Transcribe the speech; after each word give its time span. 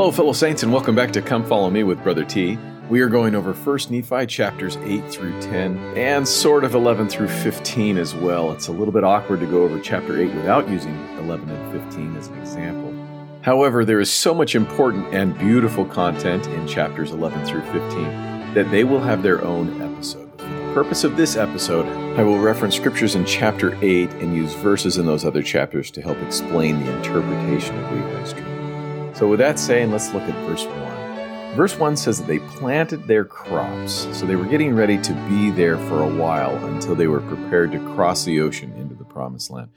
Hello, 0.00 0.10
fellow 0.10 0.32
saints, 0.32 0.62
and 0.62 0.72
welcome 0.72 0.94
back 0.94 1.12
to 1.12 1.20
Come 1.20 1.44
Follow 1.44 1.68
Me 1.68 1.82
with 1.82 2.02
Brother 2.02 2.24
T. 2.24 2.58
We 2.88 3.02
are 3.02 3.08
going 3.10 3.34
over 3.34 3.52
1 3.52 3.78
Nephi 3.90 4.24
chapters 4.24 4.78
8 4.78 5.06
through 5.12 5.38
10 5.42 5.76
and 5.94 6.26
sort 6.26 6.64
of 6.64 6.74
11 6.74 7.10
through 7.10 7.28
15 7.28 7.98
as 7.98 8.14
well. 8.14 8.50
It's 8.52 8.68
a 8.68 8.72
little 8.72 8.92
bit 8.92 9.04
awkward 9.04 9.40
to 9.40 9.46
go 9.46 9.62
over 9.62 9.78
chapter 9.78 10.18
8 10.18 10.34
without 10.34 10.66
using 10.70 10.94
11 11.18 11.50
and 11.50 11.82
15 11.82 12.16
as 12.16 12.28
an 12.28 12.38
example. 12.38 12.94
However, 13.42 13.84
there 13.84 14.00
is 14.00 14.10
so 14.10 14.32
much 14.32 14.54
important 14.54 15.12
and 15.12 15.36
beautiful 15.36 15.84
content 15.84 16.46
in 16.46 16.66
chapters 16.66 17.10
11 17.10 17.44
through 17.44 17.60
15 17.70 18.54
that 18.54 18.70
they 18.70 18.84
will 18.84 19.00
have 19.00 19.22
their 19.22 19.44
own 19.44 19.82
episode. 19.82 20.30
For 20.38 20.46
the 20.46 20.72
purpose 20.72 21.04
of 21.04 21.18
this 21.18 21.36
episode, 21.36 21.86
I 22.18 22.22
will 22.22 22.38
reference 22.38 22.74
scriptures 22.74 23.16
in 23.16 23.26
chapter 23.26 23.76
8 23.84 24.08
and 24.12 24.34
use 24.34 24.54
verses 24.54 24.96
in 24.96 25.04
those 25.04 25.26
other 25.26 25.42
chapters 25.42 25.90
to 25.90 26.00
help 26.00 26.16
explain 26.22 26.82
the 26.82 26.96
interpretation 26.96 27.78
of 27.78 27.92
Lehi's 27.92 28.32
dream. 28.32 28.49
So, 29.20 29.28
with 29.28 29.40
that 29.40 29.58
saying, 29.58 29.90
let's 29.90 30.14
look 30.14 30.22
at 30.22 30.46
verse 30.46 30.64
1. 30.64 31.54
Verse 31.54 31.78
1 31.78 31.94
says 31.98 32.20
that 32.20 32.26
they 32.26 32.38
planted 32.38 33.06
their 33.06 33.26
crops, 33.26 34.08
so 34.16 34.24
they 34.24 34.34
were 34.34 34.46
getting 34.46 34.74
ready 34.74 34.96
to 34.96 35.12
be 35.28 35.50
there 35.50 35.76
for 35.76 36.02
a 36.02 36.08
while 36.08 36.56
until 36.64 36.94
they 36.94 37.06
were 37.06 37.20
prepared 37.20 37.70
to 37.72 37.94
cross 37.94 38.24
the 38.24 38.40
ocean 38.40 38.72
into 38.78 38.94
the 38.94 39.04
promised 39.04 39.50
land. 39.50 39.72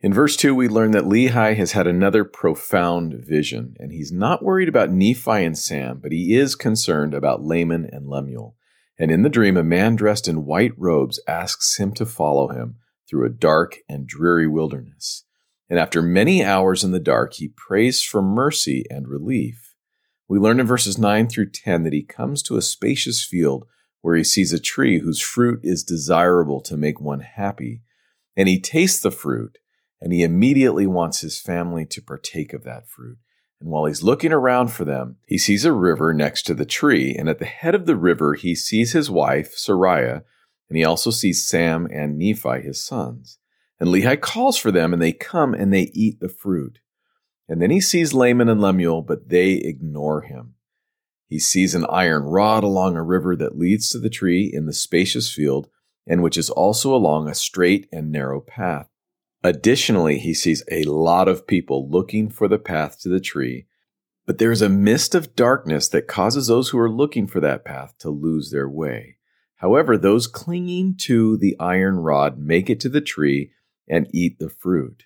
In 0.00 0.14
verse 0.14 0.36
2, 0.36 0.54
we 0.54 0.68
learn 0.68 0.92
that 0.92 1.06
Lehi 1.06 1.56
has 1.56 1.72
had 1.72 1.88
another 1.88 2.22
profound 2.22 3.14
vision, 3.14 3.74
and 3.80 3.90
he's 3.90 4.12
not 4.12 4.44
worried 4.44 4.68
about 4.68 4.92
Nephi 4.92 5.44
and 5.44 5.58
Sam, 5.58 5.98
but 6.00 6.12
he 6.12 6.36
is 6.36 6.54
concerned 6.54 7.14
about 7.14 7.42
Laman 7.42 7.84
and 7.90 8.06
Lemuel. 8.06 8.54
And 8.96 9.10
in 9.10 9.22
the 9.22 9.28
dream, 9.28 9.56
a 9.56 9.64
man 9.64 9.96
dressed 9.96 10.28
in 10.28 10.44
white 10.44 10.78
robes 10.78 11.18
asks 11.26 11.78
him 11.78 11.94
to 11.94 12.06
follow 12.06 12.50
him 12.50 12.76
through 13.10 13.26
a 13.26 13.30
dark 13.30 13.78
and 13.88 14.06
dreary 14.06 14.46
wilderness 14.46 15.24
and 15.68 15.78
after 15.78 16.00
many 16.02 16.44
hours 16.44 16.82
in 16.82 16.92
the 16.92 17.00
dark, 17.00 17.34
he 17.34 17.48
prays 17.48 18.02
for 18.02 18.22
mercy 18.22 18.84
and 18.90 19.08
relief. 19.08 19.74
We 20.28 20.38
learn 20.38 20.60
in 20.60 20.66
verses 20.66 20.98
9 20.98 21.28
through 21.28 21.50
10 21.50 21.84
that 21.84 21.92
he 21.92 22.02
comes 22.02 22.42
to 22.44 22.56
a 22.56 22.62
spacious 22.62 23.24
field 23.24 23.66
where 24.00 24.16
he 24.16 24.24
sees 24.24 24.52
a 24.52 24.60
tree 24.60 25.00
whose 25.00 25.20
fruit 25.20 25.60
is 25.62 25.82
desirable 25.82 26.60
to 26.62 26.76
make 26.76 27.00
one 27.00 27.20
happy, 27.20 27.82
and 28.36 28.48
he 28.48 28.60
tastes 28.60 29.00
the 29.00 29.10
fruit, 29.10 29.58
and 30.00 30.12
he 30.12 30.22
immediately 30.22 30.86
wants 30.86 31.20
his 31.20 31.40
family 31.40 31.84
to 31.86 32.02
partake 32.02 32.52
of 32.52 32.64
that 32.64 32.88
fruit. 32.88 33.18
And 33.60 33.70
while 33.70 33.86
he's 33.86 34.04
looking 34.04 34.32
around 34.32 34.68
for 34.68 34.84
them, 34.84 35.16
he 35.26 35.36
sees 35.36 35.64
a 35.64 35.72
river 35.72 36.14
next 36.14 36.42
to 36.42 36.54
the 36.54 36.64
tree, 36.64 37.14
and 37.18 37.28
at 37.28 37.38
the 37.38 37.44
head 37.44 37.74
of 37.74 37.86
the 37.86 37.96
river, 37.96 38.34
he 38.34 38.54
sees 38.54 38.92
his 38.92 39.10
wife, 39.10 39.56
Sariah, 39.56 40.22
and 40.68 40.76
he 40.76 40.84
also 40.84 41.10
sees 41.10 41.46
Sam 41.46 41.88
and 41.90 42.16
Nephi, 42.16 42.60
his 42.62 42.84
sons. 42.84 43.38
And 43.80 43.90
Lehi 43.90 44.20
calls 44.20 44.56
for 44.56 44.72
them, 44.72 44.92
and 44.92 45.00
they 45.00 45.12
come 45.12 45.54
and 45.54 45.72
they 45.72 45.90
eat 45.94 46.20
the 46.20 46.28
fruit. 46.28 46.80
And 47.48 47.62
then 47.62 47.70
he 47.70 47.80
sees 47.80 48.12
Laman 48.12 48.48
and 48.48 48.60
Lemuel, 48.60 49.02
but 49.02 49.28
they 49.28 49.52
ignore 49.52 50.22
him. 50.22 50.54
He 51.28 51.38
sees 51.38 51.74
an 51.74 51.86
iron 51.88 52.24
rod 52.24 52.64
along 52.64 52.96
a 52.96 53.02
river 53.02 53.36
that 53.36 53.58
leads 53.58 53.90
to 53.90 53.98
the 53.98 54.10
tree 54.10 54.50
in 54.52 54.66
the 54.66 54.72
spacious 54.72 55.32
field, 55.32 55.68
and 56.06 56.22
which 56.22 56.38
is 56.38 56.50
also 56.50 56.94
along 56.94 57.28
a 57.28 57.34
straight 57.34 57.86
and 57.92 58.10
narrow 58.10 58.40
path. 58.40 58.88
Additionally, 59.44 60.18
he 60.18 60.34
sees 60.34 60.64
a 60.70 60.82
lot 60.84 61.28
of 61.28 61.46
people 61.46 61.88
looking 61.88 62.28
for 62.28 62.48
the 62.48 62.58
path 62.58 62.98
to 63.00 63.08
the 63.08 63.20
tree, 63.20 63.66
but 64.26 64.38
there 64.38 64.50
is 64.50 64.62
a 64.62 64.68
mist 64.68 65.14
of 65.14 65.36
darkness 65.36 65.88
that 65.88 66.08
causes 66.08 66.48
those 66.48 66.70
who 66.70 66.78
are 66.78 66.90
looking 66.90 67.26
for 67.26 67.40
that 67.40 67.64
path 67.64 67.94
to 67.98 68.10
lose 68.10 68.50
their 68.50 68.68
way. 68.68 69.16
However, 69.56 69.96
those 69.96 70.26
clinging 70.26 70.96
to 71.02 71.36
the 71.36 71.56
iron 71.60 71.96
rod 71.96 72.38
make 72.38 72.68
it 72.68 72.80
to 72.80 72.88
the 72.88 73.00
tree 73.00 73.52
and 73.88 74.08
eat 74.12 74.38
the 74.38 74.48
fruit. 74.48 75.04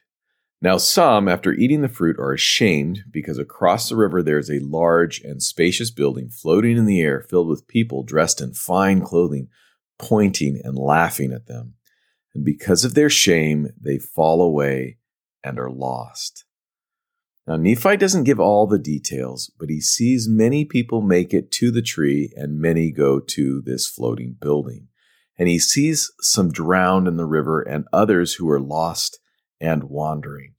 Now, 0.60 0.76
some, 0.76 1.28
after 1.28 1.52
eating 1.52 1.82
the 1.82 1.88
fruit, 1.88 2.16
are 2.20 2.32
ashamed 2.32 3.00
because 3.10 3.36
across 3.36 3.88
the 3.88 3.96
river 3.96 4.22
there 4.22 4.38
is 4.38 4.48
a 4.48 4.60
large 4.60 5.20
and 5.20 5.42
spacious 5.42 5.90
building 5.90 6.28
floating 6.28 6.76
in 6.76 6.86
the 6.86 7.00
air 7.00 7.20
filled 7.20 7.48
with 7.48 7.66
people 7.66 8.04
dressed 8.04 8.40
in 8.40 8.54
fine 8.54 9.00
clothing, 9.00 9.48
pointing 9.98 10.60
and 10.62 10.78
laughing 10.78 11.32
at 11.32 11.46
them. 11.46 11.74
And 12.32 12.44
because 12.44 12.84
of 12.84 12.94
their 12.94 13.10
shame, 13.10 13.70
they 13.80 13.98
fall 13.98 14.40
away 14.40 14.98
and 15.42 15.58
are 15.58 15.70
lost. 15.70 16.44
Now, 17.46 17.56
Nephi 17.56 17.96
doesn't 17.96 18.22
give 18.22 18.38
all 18.38 18.68
the 18.68 18.78
details, 18.78 19.50
but 19.58 19.68
he 19.68 19.80
sees 19.80 20.28
many 20.28 20.64
people 20.64 21.02
make 21.02 21.34
it 21.34 21.50
to 21.52 21.72
the 21.72 21.82
tree 21.82 22.32
and 22.36 22.60
many 22.60 22.92
go 22.92 23.18
to 23.18 23.60
this 23.62 23.88
floating 23.88 24.36
building 24.40 24.86
and 25.42 25.48
he 25.48 25.58
sees 25.58 26.12
some 26.20 26.52
drowned 26.52 27.08
in 27.08 27.16
the 27.16 27.26
river 27.26 27.62
and 27.62 27.88
others 27.92 28.34
who 28.34 28.48
are 28.48 28.60
lost 28.60 29.18
and 29.60 29.82
wandering. 29.82 30.54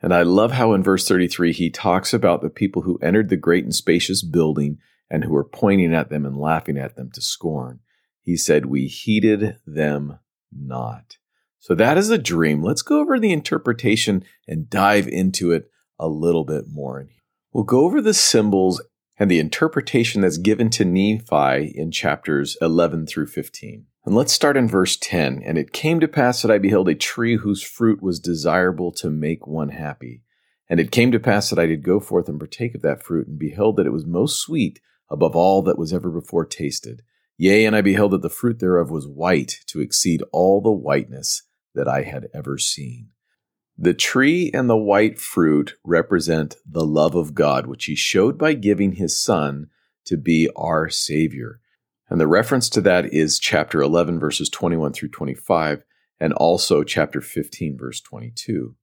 And 0.00 0.14
I 0.14 0.22
love 0.22 0.52
how 0.52 0.74
in 0.74 0.82
verse 0.84 1.08
33 1.08 1.52
he 1.52 1.70
talks 1.70 2.14
about 2.14 2.40
the 2.40 2.48
people 2.48 2.82
who 2.82 3.00
entered 3.02 3.30
the 3.30 3.36
great 3.36 3.64
and 3.64 3.74
spacious 3.74 4.22
building 4.22 4.78
and 5.10 5.24
who 5.24 5.32
were 5.32 5.42
pointing 5.42 5.92
at 5.92 6.08
them 6.08 6.24
and 6.24 6.36
laughing 6.36 6.78
at 6.78 6.94
them 6.94 7.10
to 7.14 7.20
scorn. 7.20 7.80
He 8.20 8.36
said, 8.36 8.66
We 8.66 8.86
heeded 8.86 9.56
them 9.66 10.20
not. 10.52 11.16
So 11.58 11.74
that 11.74 11.98
is 11.98 12.08
a 12.08 12.16
dream. 12.16 12.62
Let's 12.62 12.82
go 12.82 13.00
over 13.00 13.18
the 13.18 13.32
interpretation 13.32 14.24
and 14.46 14.70
dive 14.70 15.08
into 15.08 15.50
it 15.50 15.68
a 15.98 16.06
little 16.06 16.44
bit 16.44 16.66
more. 16.70 17.08
We'll 17.52 17.64
go 17.64 17.80
over 17.80 18.00
the 18.00 18.14
symbols 18.14 18.80
and 19.18 19.28
the 19.28 19.40
interpretation 19.40 20.20
that's 20.20 20.38
given 20.38 20.70
to 20.70 20.84
Nephi 20.84 21.72
in 21.76 21.90
chapters 21.90 22.56
11 22.62 23.08
through 23.08 23.26
15. 23.26 23.86
And 24.08 24.16
let's 24.16 24.32
start 24.32 24.56
in 24.56 24.68
verse 24.68 24.96
10. 24.96 25.42
And 25.44 25.58
it 25.58 25.74
came 25.74 26.00
to 26.00 26.08
pass 26.08 26.40
that 26.40 26.50
I 26.50 26.56
beheld 26.56 26.88
a 26.88 26.94
tree 26.94 27.36
whose 27.36 27.62
fruit 27.62 28.02
was 28.02 28.18
desirable 28.18 28.90
to 28.92 29.10
make 29.10 29.46
one 29.46 29.68
happy. 29.68 30.22
And 30.66 30.80
it 30.80 30.90
came 30.90 31.12
to 31.12 31.20
pass 31.20 31.50
that 31.50 31.58
I 31.58 31.66
did 31.66 31.82
go 31.82 32.00
forth 32.00 32.26
and 32.26 32.38
partake 32.38 32.74
of 32.74 32.80
that 32.80 33.02
fruit, 33.02 33.26
and 33.26 33.38
beheld 33.38 33.76
that 33.76 33.84
it 33.84 33.92
was 33.92 34.06
most 34.06 34.40
sweet 34.40 34.80
above 35.10 35.36
all 35.36 35.60
that 35.60 35.76
was 35.76 35.92
ever 35.92 36.08
before 36.08 36.46
tasted. 36.46 37.02
Yea, 37.36 37.66
and 37.66 37.76
I 37.76 37.82
beheld 37.82 38.12
that 38.12 38.22
the 38.22 38.30
fruit 38.30 38.60
thereof 38.60 38.90
was 38.90 39.06
white 39.06 39.58
to 39.66 39.82
exceed 39.82 40.22
all 40.32 40.62
the 40.62 40.72
whiteness 40.72 41.42
that 41.74 41.86
I 41.86 42.04
had 42.04 42.28
ever 42.32 42.56
seen. 42.56 43.10
The 43.76 43.92
tree 43.92 44.50
and 44.54 44.70
the 44.70 44.76
white 44.78 45.18
fruit 45.18 45.74
represent 45.84 46.56
the 46.64 46.86
love 46.86 47.14
of 47.14 47.34
God, 47.34 47.66
which 47.66 47.84
he 47.84 47.94
showed 47.94 48.38
by 48.38 48.54
giving 48.54 48.92
his 48.92 49.22
Son 49.22 49.66
to 50.06 50.16
be 50.16 50.48
our 50.56 50.88
Savior. 50.88 51.60
And 52.10 52.20
the 52.20 52.26
reference 52.26 52.68
to 52.70 52.80
that 52.82 53.12
is 53.12 53.38
chapter 53.38 53.80
11, 53.80 54.18
verses 54.18 54.48
21 54.48 54.92
through 54.92 55.10
25, 55.10 55.84
and 56.20 56.32
also 56.32 56.82
chapter 56.82 57.20
15, 57.20 57.76
verse 57.76 58.00
22. 58.00 58.74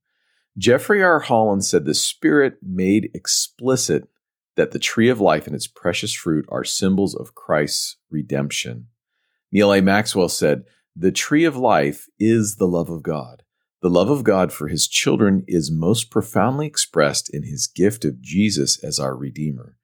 Jeffrey 0.58 1.02
R. 1.02 1.20
Holland 1.20 1.64
said 1.64 1.84
the 1.84 1.94
Spirit 1.94 2.54
made 2.62 3.10
explicit 3.12 4.08
that 4.56 4.70
the 4.70 4.78
tree 4.78 5.08
of 5.08 5.20
life 5.20 5.46
and 5.46 5.54
its 5.54 5.66
precious 5.66 6.14
fruit 6.14 6.46
are 6.48 6.64
symbols 6.64 7.14
of 7.14 7.34
Christ's 7.34 7.96
redemption. 8.10 8.86
Neal 9.52 9.72
A. 9.72 9.82
Maxwell 9.82 10.28
said, 10.28 10.64
The 10.94 11.12
tree 11.12 11.44
of 11.44 11.56
life 11.56 12.06
is 12.18 12.56
the 12.56 12.66
love 12.66 12.88
of 12.88 13.02
God. 13.02 13.42
The 13.82 13.90
love 13.90 14.08
of 14.08 14.24
God 14.24 14.52
for 14.52 14.68
his 14.68 14.88
children 14.88 15.44
is 15.46 15.70
most 15.70 16.10
profoundly 16.10 16.66
expressed 16.66 17.32
in 17.32 17.42
his 17.42 17.66
gift 17.66 18.04
of 18.04 18.22
Jesus 18.22 18.82
as 18.82 18.98
our 18.98 19.14
Redeemer. 19.14 19.76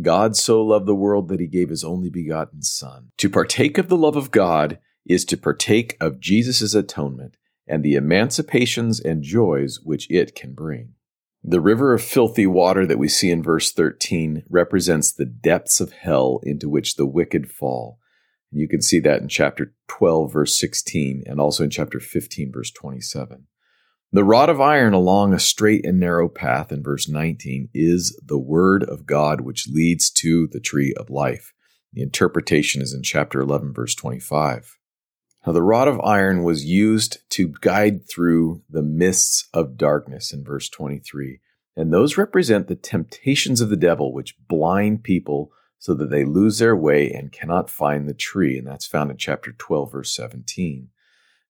God 0.00 0.36
so 0.36 0.62
loved 0.62 0.86
the 0.86 0.94
world 0.94 1.28
that 1.28 1.40
he 1.40 1.46
gave 1.46 1.68
his 1.68 1.84
only 1.84 2.10
begotten 2.10 2.62
Son. 2.62 3.10
To 3.18 3.30
partake 3.30 3.78
of 3.78 3.88
the 3.88 3.96
love 3.96 4.16
of 4.16 4.30
God 4.30 4.78
is 5.06 5.24
to 5.26 5.36
partake 5.36 5.96
of 6.00 6.20
Jesus' 6.20 6.74
atonement 6.74 7.36
and 7.66 7.82
the 7.82 7.94
emancipations 7.94 9.00
and 9.00 9.22
joys 9.22 9.80
which 9.82 10.10
it 10.10 10.34
can 10.34 10.52
bring. 10.52 10.94
The 11.42 11.60
river 11.60 11.92
of 11.92 12.02
filthy 12.02 12.46
water 12.46 12.86
that 12.86 12.98
we 12.98 13.08
see 13.08 13.30
in 13.30 13.42
verse 13.42 13.70
13 13.70 14.44
represents 14.48 15.12
the 15.12 15.26
depths 15.26 15.80
of 15.80 15.92
hell 15.92 16.40
into 16.42 16.68
which 16.68 16.96
the 16.96 17.06
wicked 17.06 17.50
fall. 17.50 17.98
You 18.50 18.66
can 18.66 18.80
see 18.80 18.98
that 19.00 19.20
in 19.20 19.28
chapter 19.28 19.74
12, 19.88 20.32
verse 20.32 20.58
16, 20.58 21.24
and 21.26 21.40
also 21.40 21.64
in 21.64 21.70
chapter 21.70 22.00
15, 22.00 22.52
verse 22.52 22.70
27. 22.70 23.46
The 24.12 24.24
rod 24.24 24.48
of 24.48 24.60
iron 24.60 24.94
along 24.94 25.34
a 25.34 25.40
straight 25.40 25.84
and 25.84 25.98
narrow 25.98 26.28
path 26.28 26.70
in 26.70 26.82
verse 26.82 27.08
19 27.08 27.70
is 27.74 28.20
the 28.24 28.38
word 28.38 28.84
of 28.84 29.06
God 29.06 29.40
which 29.40 29.68
leads 29.68 30.10
to 30.12 30.46
the 30.46 30.60
tree 30.60 30.94
of 30.96 31.10
life. 31.10 31.52
The 31.92 32.02
interpretation 32.02 32.80
is 32.80 32.94
in 32.94 33.02
chapter 33.02 33.40
11, 33.40 33.72
verse 33.74 33.94
25. 33.94 34.78
Now, 35.46 35.52
the 35.52 35.62
rod 35.62 35.88
of 35.88 36.00
iron 36.00 36.42
was 36.42 36.64
used 36.64 37.18
to 37.30 37.54
guide 37.60 38.08
through 38.08 38.62
the 38.70 38.82
mists 38.82 39.48
of 39.52 39.76
darkness 39.76 40.32
in 40.32 40.44
verse 40.44 40.68
23. 40.68 41.40
And 41.76 41.92
those 41.92 42.16
represent 42.16 42.68
the 42.68 42.76
temptations 42.76 43.60
of 43.60 43.68
the 43.68 43.76
devil, 43.76 44.12
which 44.12 44.36
blind 44.48 45.02
people 45.02 45.52
so 45.78 45.92
that 45.94 46.10
they 46.10 46.24
lose 46.24 46.58
their 46.58 46.74
way 46.74 47.10
and 47.10 47.32
cannot 47.32 47.68
find 47.68 48.08
the 48.08 48.14
tree. 48.14 48.56
And 48.56 48.66
that's 48.66 48.86
found 48.86 49.10
in 49.10 49.16
chapter 49.16 49.52
12, 49.52 49.92
verse 49.92 50.14
17. 50.14 50.88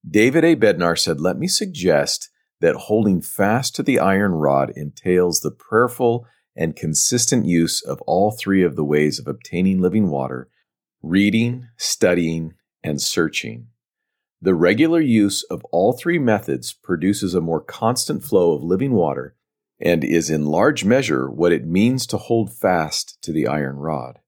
David 0.08 0.44
A. 0.44 0.56
Bednar 0.56 0.98
said, 0.98 1.20
Let 1.20 1.38
me 1.38 1.46
suggest 1.46 2.30
that 2.64 2.76
holding 2.76 3.20
fast 3.20 3.76
to 3.76 3.82
the 3.82 3.98
iron 3.98 4.32
rod 4.32 4.72
entails 4.74 5.40
the 5.40 5.50
prayerful 5.50 6.26
and 6.56 6.74
consistent 6.74 7.44
use 7.44 7.82
of 7.82 8.00
all 8.06 8.30
three 8.30 8.62
of 8.62 8.74
the 8.74 8.82
ways 8.82 9.18
of 9.18 9.28
obtaining 9.28 9.82
living 9.82 10.08
water 10.08 10.48
reading, 11.02 11.68
studying, 11.76 12.54
and 12.82 13.02
searching. 13.02 13.66
The 14.40 14.54
regular 14.54 15.02
use 15.02 15.42
of 15.50 15.62
all 15.72 15.92
three 15.92 16.18
methods 16.18 16.72
produces 16.72 17.34
a 17.34 17.42
more 17.42 17.60
constant 17.60 18.24
flow 18.24 18.52
of 18.52 18.62
living 18.62 18.92
water 18.92 19.36
and 19.78 20.02
is 20.02 20.30
in 20.30 20.46
large 20.46 20.86
measure 20.86 21.30
what 21.30 21.52
it 21.52 21.66
means 21.66 22.06
to 22.06 22.16
hold 22.16 22.50
fast 22.50 23.18
to 23.24 23.32
the 23.32 23.46
iron 23.46 23.76
rod. 23.76 24.20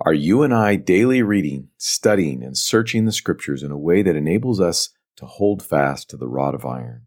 Are 0.00 0.14
you 0.14 0.44
and 0.44 0.54
I 0.54 0.76
daily 0.76 1.20
reading, 1.20 1.70
studying, 1.78 2.44
and 2.44 2.56
searching 2.56 3.06
the 3.06 3.10
scriptures 3.10 3.64
in 3.64 3.72
a 3.72 3.78
way 3.78 4.02
that 4.02 4.14
enables 4.14 4.60
us 4.60 4.90
to 5.16 5.26
hold 5.26 5.64
fast 5.64 6.08
to 6.10 6.16
the 6.16 6.28
rod 6.28 6.54
of 6.54 6.64
iron? 6.64 7.06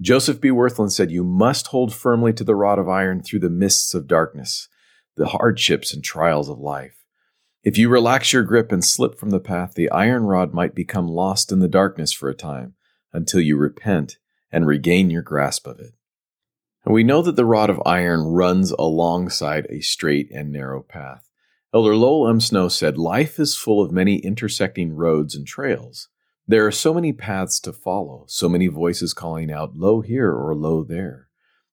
Joseph 0.00 0.40
B. 0.40 0.50
Wirthlin 0.50 0.90
said, 0.90 1.10
You 1.10 1.24
must 1.24 1.68
hold 1.68 1.94
firmly 1.94 2.32
to 2.34 2.44
the 2.44 2.56
rod 2.56 2.78
of 2.78 2.88
iron 2.88 3.22
through 3.22 3.40
the 3.40 3.50
mists 3.50 3.94
of 3.94 4.08
darkness, 4.08 4.68
the 5.16 5.26
hardships 5.26 5.94
and 5.94 6.02
trials 6.02 6.48
of 6.48 6.58
life. 6.58 7.04
If 7.62 7.78
you 7.78 7.88
relax 7.88 8.32
your 8.32 8.42
grip 8.42 8.72
and 8.72 8.84
slip 8.84 9.18
from 9.18 9.30
the 9.30 9.40
path, 9.40 9.74
the 9.74 9.90
iron 9.90 10.24
rod 10.24 10.52
might 10.52 10.74
become 10.74 11.08
lost 11.08 11.50
in 11.50 11.60
the 11.60 11.68
darkness 11.68 12.12
for 12.12 12.28
a 12.28 12.34
time 12.34 12.74
until 13.12 13.40
you 13.40 13.56
repent 13.56 14.18
and 14.52 14.66
regain 14.66 15.10
your 15.10 15.22
grasp 15.22 15.66
of 15.66 15.78
it. 15.80 15.94
And 16.84 16.92
we 16.92 17.02
know 17.02 17.22
that 17.22 17.36
the 17.36 17.46
rod 17.46 17.70
of 17.70 17.80
iron 17.86 18.24
runs 18.24 18.72
alongside 18.72 19.66
a 19.70 19.80
straight 19.80 20.30
and 20.30 20.52
narrow 20.52 20.82
path. 20.82 21.30
Elder 21.72 21.96
Lowell 21.96 22.28
M. 22.28 22.40
Snow 22.40 22.68
said, 22.68 22.98
Life 22.98 23.40
is 23.40 23.56
full 23.56 23.80
of 23.80 23.90
many 23.90 24.16
intersecting 24.18 24.92
roads 24.94 25.34
and 25.34 25.46
trails. 25.46 26.08
There 26.46 26.66
are 26.66 26.72
so 26.72 26.92
many 26.92 27.12
paths 27.12 27.58
to 27.60 27.72
follow, 27.72 28.24
so 28.28 28.48
many 28.50 28.66
voices 28.66 29.14
calling 29.14 29.50
out, 29.50 29.76
lo 29.76 30.02
here 30.02 30.30
or 30.30 30.54
lo 30.54 30.84
there. 30.84 31.28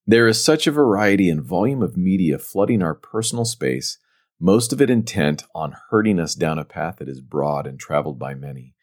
There 0.08 0.28
is 0.28 0.44
such 0.44 0.66
a 0.66 0.72
variety 0.72 1.30
and 1.30 1.44
volume 1.44 1.82
of 1.84 1.98
media 1.98 2.38
flooding 2.40 2.82
our 2.82 2.96
personal 2.96 3.46
space, 3.46 3.98
most 4.40 4.72
of 4.72 4.82
it 4.82 4.90
intent 4.90 5.44
on 5.54 5.76
herding 5.90 6.20
us 6.20 6.36
down 6.36 6.58
a 6.58 6.66
path 6.66 6.98
that 6.98 7.10
is 7.10 7.22
broad 7.22 7.68
and 7.68 7.80
traveled 7.80 8.18
by 8.18 8.34
many. 8.34 8.74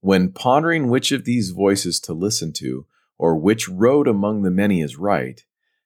When 0.00 0.32
pondering 0.32 0.88
which 0.88 1.12
of 1.12 1.24
these 1.24 1.50
voices 1.50 2.00
to 2.00 2.12
listen 2.12 2.52
to, 2.54 2.86
or 3.16 3.36
which 3.36 3.68
road 3.68 4.08
among 4.08 4.42
the 4.42 4.50
many 4.50 4.82
is 4.82 4.96
right, 4.96 5.42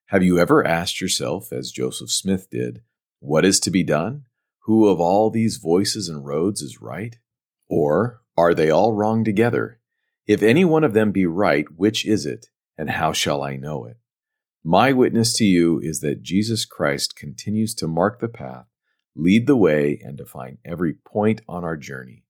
have 0.06 0.24
you 0.24 0.38
ever 0.38 0.66
asked 0.66 1.00
yourself, 1.00 1.52
as 1.52 1.70
Joseph 1.70 2.10
Smith 2.10 2.48
did, 2.50 2.82
what 3.20 3.44
is 3.44 3.60
to 3.60 3.70
be 3.70 3.84
done? 3.84 4.24
Who 4.64 4.88
of 4.88 4.98
all 5.00 5.30
these 5.30 5.58
voices 5.58 6.08
and 6.08 6.26
roads 6.26 6.62
is 6.62 6.80
right? 6.80 7.16
Or, 7.68 8.19
are 8.40 8.54
they 8.54 8.70
all 8.70 8.94
wrong 8.94 9.22
together? 9.22 9.80
If 10.26 10.42
any 10.42 10.64
one 10.64 10.82
of 10.82 10.94
them 10.94 11.12
be 11.12 11.26
right, 11.26 11.66
which 11.76 12.06
is 12.06 12.24
it, 12.24 12.46
and 12.78 12.90
how 12.90 13.12
shall 13.12 13.42
I 13.42 13.56
know 13.56 13.84
it? 13.84 13.98
My 14.64 14.92
witness 14.92 15.34
to 15.34 15.44
you 15.44 15.78
is 15.80 16.00
that 16.00 16.22
Jesus 16.22 16.64
Christ 16.64 17.16
continues 17.16 17.74
to 17.74 17.86
mark 17.86 18.20
the 18.20 18.28
path, 18.28 18.66
lead 19.14 19.46
the 19.46 19.56
way, 19.56 20.00
and 20.02 20.16
define 20.16 20.58
every 20.64 20.94
point 20.94 21.42
on 21.48 21.64
our 21.64 21.76
journey. 21.76 22.24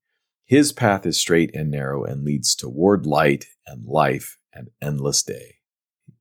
His 0.45 0.73
path 0.73 1.07
is 1.07 1.17
straight 1.17 1.55
and 1.55 1.71
narrow 1.71 2.05
and 2.05 2.25
leads 2.25 2.57
toward 2.57 3.07
light 3.07 3.47
and 3.67 3.85
life 3.85 4.39
and 4.53 4.69
endless 4.83 5.23
day. 5.23 5.59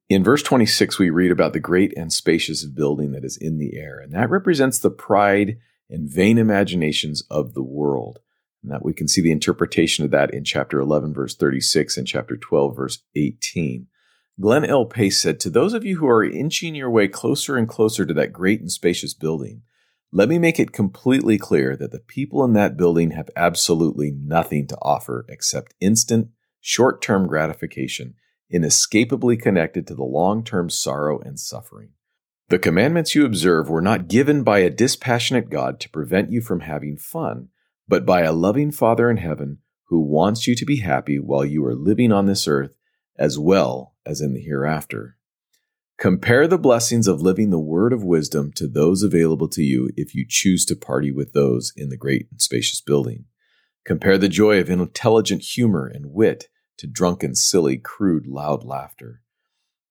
In 0.08 0.24
verse 0.24 0.44
26, 0.44 1.00
we 1.00 1.10
read 1.10 1.32
about 1.32 1.54
the 1.54 1.60
great 1.60 1.96
and 1.98 2.14
spacious 2.14 2.66
building 2.66 3.12
that 3.12 3.24
is 3.24 3.38
in 3.38 3.58
the 3.58 3.78
air, 3.78 4.00
and 4.00 4.14
that 4.14 4.30
represents 4.30 4.78
the 4.78 4.92
pride 4.92 5.58
and 5.90 6.08
vain 6.08 6.38
imaginations 6.38 7.24
of 7.30 7.54
the 7.54 7.64
world. 7.64 8.20
And 8.62 8.72
that 8.72 8.84
we 8.84 8.94
can 8.94 9.08
see 9.08 9.22
the 9.22 9.32
interpretation 9.32 10.04
of 10.04 10.12
that 10.12 10.34
in 10.34 10.44
chapter 10.44 10.80
11, 10.80 11.14
verse 11.14 11.36
36, 11.36 11.98
and 11.98 12.08
chapter 12.08 12.36
12, 12.36 12.76
verse 12.76 13.00
18. 13.16 13.88
Glenn 14.40 14.66
L. 14.66 14.86
Pace 14.86 15.22
said, 15.22 15.40
To 15.40 15.50
those 15.50 15.74
of 15.74 15.84
you 15.84 15.98
who 15.98 16.08
are 16.08 16.24
inching 16.24 16.76
your 16.76 16.90
way 16.90 17.08
closer 17.08 17.58
and 17.58 17.68
closer 17.68 18.06
to 18.06 18.14
that 18.14 18.34
great 18.34 18.62
and 18.62 18.72
spacious 18.72 19.14
building, 19.14 19.64
let 20.12 20.28
me 20.28 20.40
make 20.40 20.60
it 20.60 20.72
completely 20.72 21.38
clear 21.38 21.76
that 21.76 21.92
the 21.92 22.00
people 22.00 22.44
in 22.44 22.54
that 22.54 22.78
building 22.78 23.12
have 23.12 23.30
absolutely 23.36 24.12
nothing 24.12 24.66
to 24.68 24.78
offer 24.82 25.26
except 25.30 25.76
instant, 25.80 26.30
short 26.60 27.02
term 27.02 27.28
gratification, 27.28 28.16
inescapably 28.50 29.38
connected 29.38 29.86
to 29.88 29.96
the 29.96 30.04
long 30.04 30.44
term 30.44 30.70
sorrow 30.70 31.20
and 31.20 31.40
suffering. 31.40 31.90
The 32.50 32.60
commandments 32.60 33.14
you 33.14 33.26
observe 33.26 33.70
were 33.70 33.82
not 33.82 34.08
given 34.08 34.44
by 34.44 34.60
a 34.60 34.72
dispassionate 34.72 35.52
God 35.52 35.80
to 35.82 35.90
prevent 35.90 36.32
you 36.32 36.42
from 36.42 36.62
having 36.62 36.98
fun 36.98 37.50
but 37.90 38.06
by 38.06 38.22
a 38.22 38.32
loving 38.32 38.72
Father 38.72 39.10
in 39.10 39.18
heaven 39.18 39.58
who 39.86 40.00
wants 40.00 40.46
you 40.48 40.54
to 40.56 40.66
be 40.66 40.78
happy 40.78 41.18
while 41.18 41.44
you 41.44 41.66
are 41.66 41.76
living 41.76 42.12
on 42.12 42.28
this 42.28 42.48
earth 42.48 42.76
as 43.18 43.38
well 43.40 43.96
as 44.06 44.22
in 44.22 44.34
the 44.34 44.42
hereafter. 44.42 45.18
Compare 45.98 46.48
the 46.48 46.60
blessings 46.60 47.08
of 47.08 47.22
living 47.22 47.50
the 47.50 47.60
word 47.60 47.92
of 47.92 48.04
wisdom 48.04 48.52
to 48.56 48.68
those 48.68 49.02
available 49.02 49.50
to 49.50 49.64
you 49.64 49.90
if 49.98 50.14
you 50.14 50.24
choose 50.28 50.64
to 50.66 50.76
party 50.76 51.12
with 51.12 51.34
those 51.34 51.74
in 51.76 51.90
the 51.90 51.98
great 51.98 52.28
and 52.32 52.40
spacious 52.40 52.80
building. 52.80 53.26
Compare 53.84 54.20
the 54.20 54.30
joy 54.30 54.60
of 54.60 54.70
intelligent 54.70 55.42
humor 55.42 55.88
and 55.88 56.14
wit 56.14 56.48
to 56.78 56.86
drunken, 56.86 57.34
silly, 57.36 57.78
crude, 57.78 58.28
loud 58.28 58.64
laughter. 58.64 59.24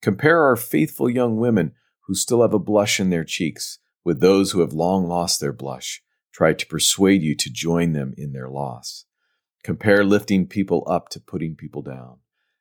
Compare 0.01 0.41
our 0.41 0.57
faithful 0.57 1.11
young 1.11 1.37
women 1.37 1.73
who 2.07 2.15
still 2.15 2.43
have 2.43 2.55
a 2.55 2.61
blush 2.61 3.01
in 3.01 3.11
their 3.11 3.25
cheeks 3.25 3.81
with 4.05 4.21
those 4.21 4.53
who 4.53 4.61
have 4.61 4.73
long 4.73 5.07
lost 5.07 5.41
their 5.41 5.53
blush 5.53 6.03
try 6.39 6.53
to 6.53 6.67
persuade 6.67 7.21
you 7.21 7.35
to 7.35 7.51
join 7.51 7.95
them 7.95 8.15
in 8.17 8.33
their 8.33 8.49
loss. 8.49 9.07
Compare 9.65 10.05
lifting 10.05 10.47
people 10.47 10.85
up 10.87 11.09
to 11.09 11.19
putting 11.19 11.57
people 11.57 11.83
down. 11.83 12.19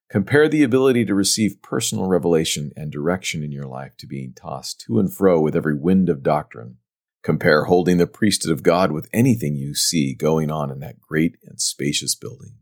Compare 0.10 0.50
the 0.50 0.64
ability 0.64 1.06
to 1.06 1.14
receive 1.14 1.62
personal 1.62 2.08
revelation 2.08 2.72
and 2.76 2.92
direction 2.92 3.44
in 3.44 3.52
your 3.52 3.68
life 3.68 3.96
to 3.96 4.08
being 4.08 4.34
tossed 4.34 4.80
to 4.80 4.98
and 4.98 5.14
fro 5.14 5.40
with 5.40 5.56
every 5.56 5.76
wind 5.76 6.10
of 6.10 6.24
doctrine. 6.24 6.78
Compare 7.22 7.66
holding 7.66 8.00
the 8.00 8.08
priesthood 8.08 8.52
of 8.52 8.64
God 8.64 8.92
with 8.92 9.10
anything 9.14 9.54
you 9.54 9.76
see 9.76 10.16
going 10.16 10.50
on 10.50 10.72
in 10.72 10.80
that 10.80 11.00
great 11.00 11.38
and 11.46 11.62
spacious 11.62 12.16
building. 12.16 12.56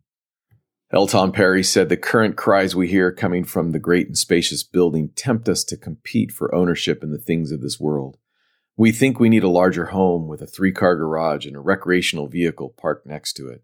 L. 0.92 1.08
Tom 1.08 1.32
Perry 1.32 1.64
said 1.64 1.88
the 1.88 1.96
current 1.96 2.36
cries 2.36 2.76
we 2.76 2.90
hear 2.90 3.10
coming 3.14 3.46
from 3.46 3.72
the 3.72 3.80
great 3.80 4.08
and 4.08 4.18
spacious 4.18 4.64
building 4.64 5.12
tempt 5.16 5.48
us 5.48 5.64
to 5.64 5.78
compete 5.78 6.34
for 6.34 6.54
ownership 6.54 7.02
in 7.04 7.12
the 7.12 7.18
things 7.18 7.54
of 7.54 7.62
this 7.62 7.80
world. 7.80 8.18
We 8.78 8.92
think 8.92 9.20
we 9.20 9.30
need 9.30 9.44
a 9.44 9.50
larger 9.50 9.86
home 9.86 10.28
with 10.28 10.42
a 10.42 10.48
three 10.48 10.74
car 10.74 10.98
garage 10.98 11.46
and 11.46 11.56
a 11.56 11.62
recreational 11.62 12.28
vehicle 12.28 12.76
parked 12.78 13.08
next 13.08 13.34
to 13.34 13.48
it. 13.48 13.64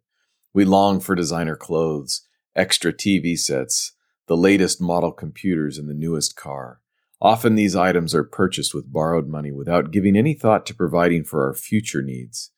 We 0.53 0.63
long 0.63 1.01
for 1.01 1.15
designer 1.15 1.57
clothes, 1.57 2.21
extra 2.55 2.93
TV 2.93 3.37
sets, 3.37 3.91
the 4.27 4.37
latest 4.37 4.81
model 4.81 5.11
computers, 5.11 5.77
and 5.77 5.89
the 5.89 5.93
newest 5.93 6.37
car. 6.37 6.79
Often 7.21 7.55
these 7.55 7.75
items 7.75 8.15
are 8.15 8.23
purchased 8.23 8.73
with 8.73 8.91
borrowed 8.91 9.27
money 9.27 9.51
without 9.51 9.91
giving 9.91 10.15
any 10.15 10.33
thought 10.33 10.65
to 10.67 10.73
providing 10.75 11.25
for 11.25 11.45
our 11.45 11.53
future 11.53 12.01
needs. 12.01 12.51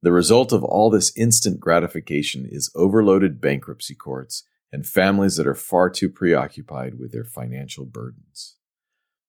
The 0.00 0.12
result 0.12 0.52
of 0.52 0.62
all 0.62 0.90
this 0.90 1.16
instant 1.16 1.58
gratification 1.58 2.46
is 2.48 2.70
overloaded 2.76 3.40
bankruptcy 3.40 3.96
courts 3.96 4.44
and 4.72 4.86
families 4.86 5.36
that 5.36 5.46
are 5.46 5.54
far 5.54 5.90
too 5.90 6.08
preoccupied 6.08 6.98
with 6.98 7.10
their 7.12 7.24
financial 7.24 7.84
burdens. 7.84 8.55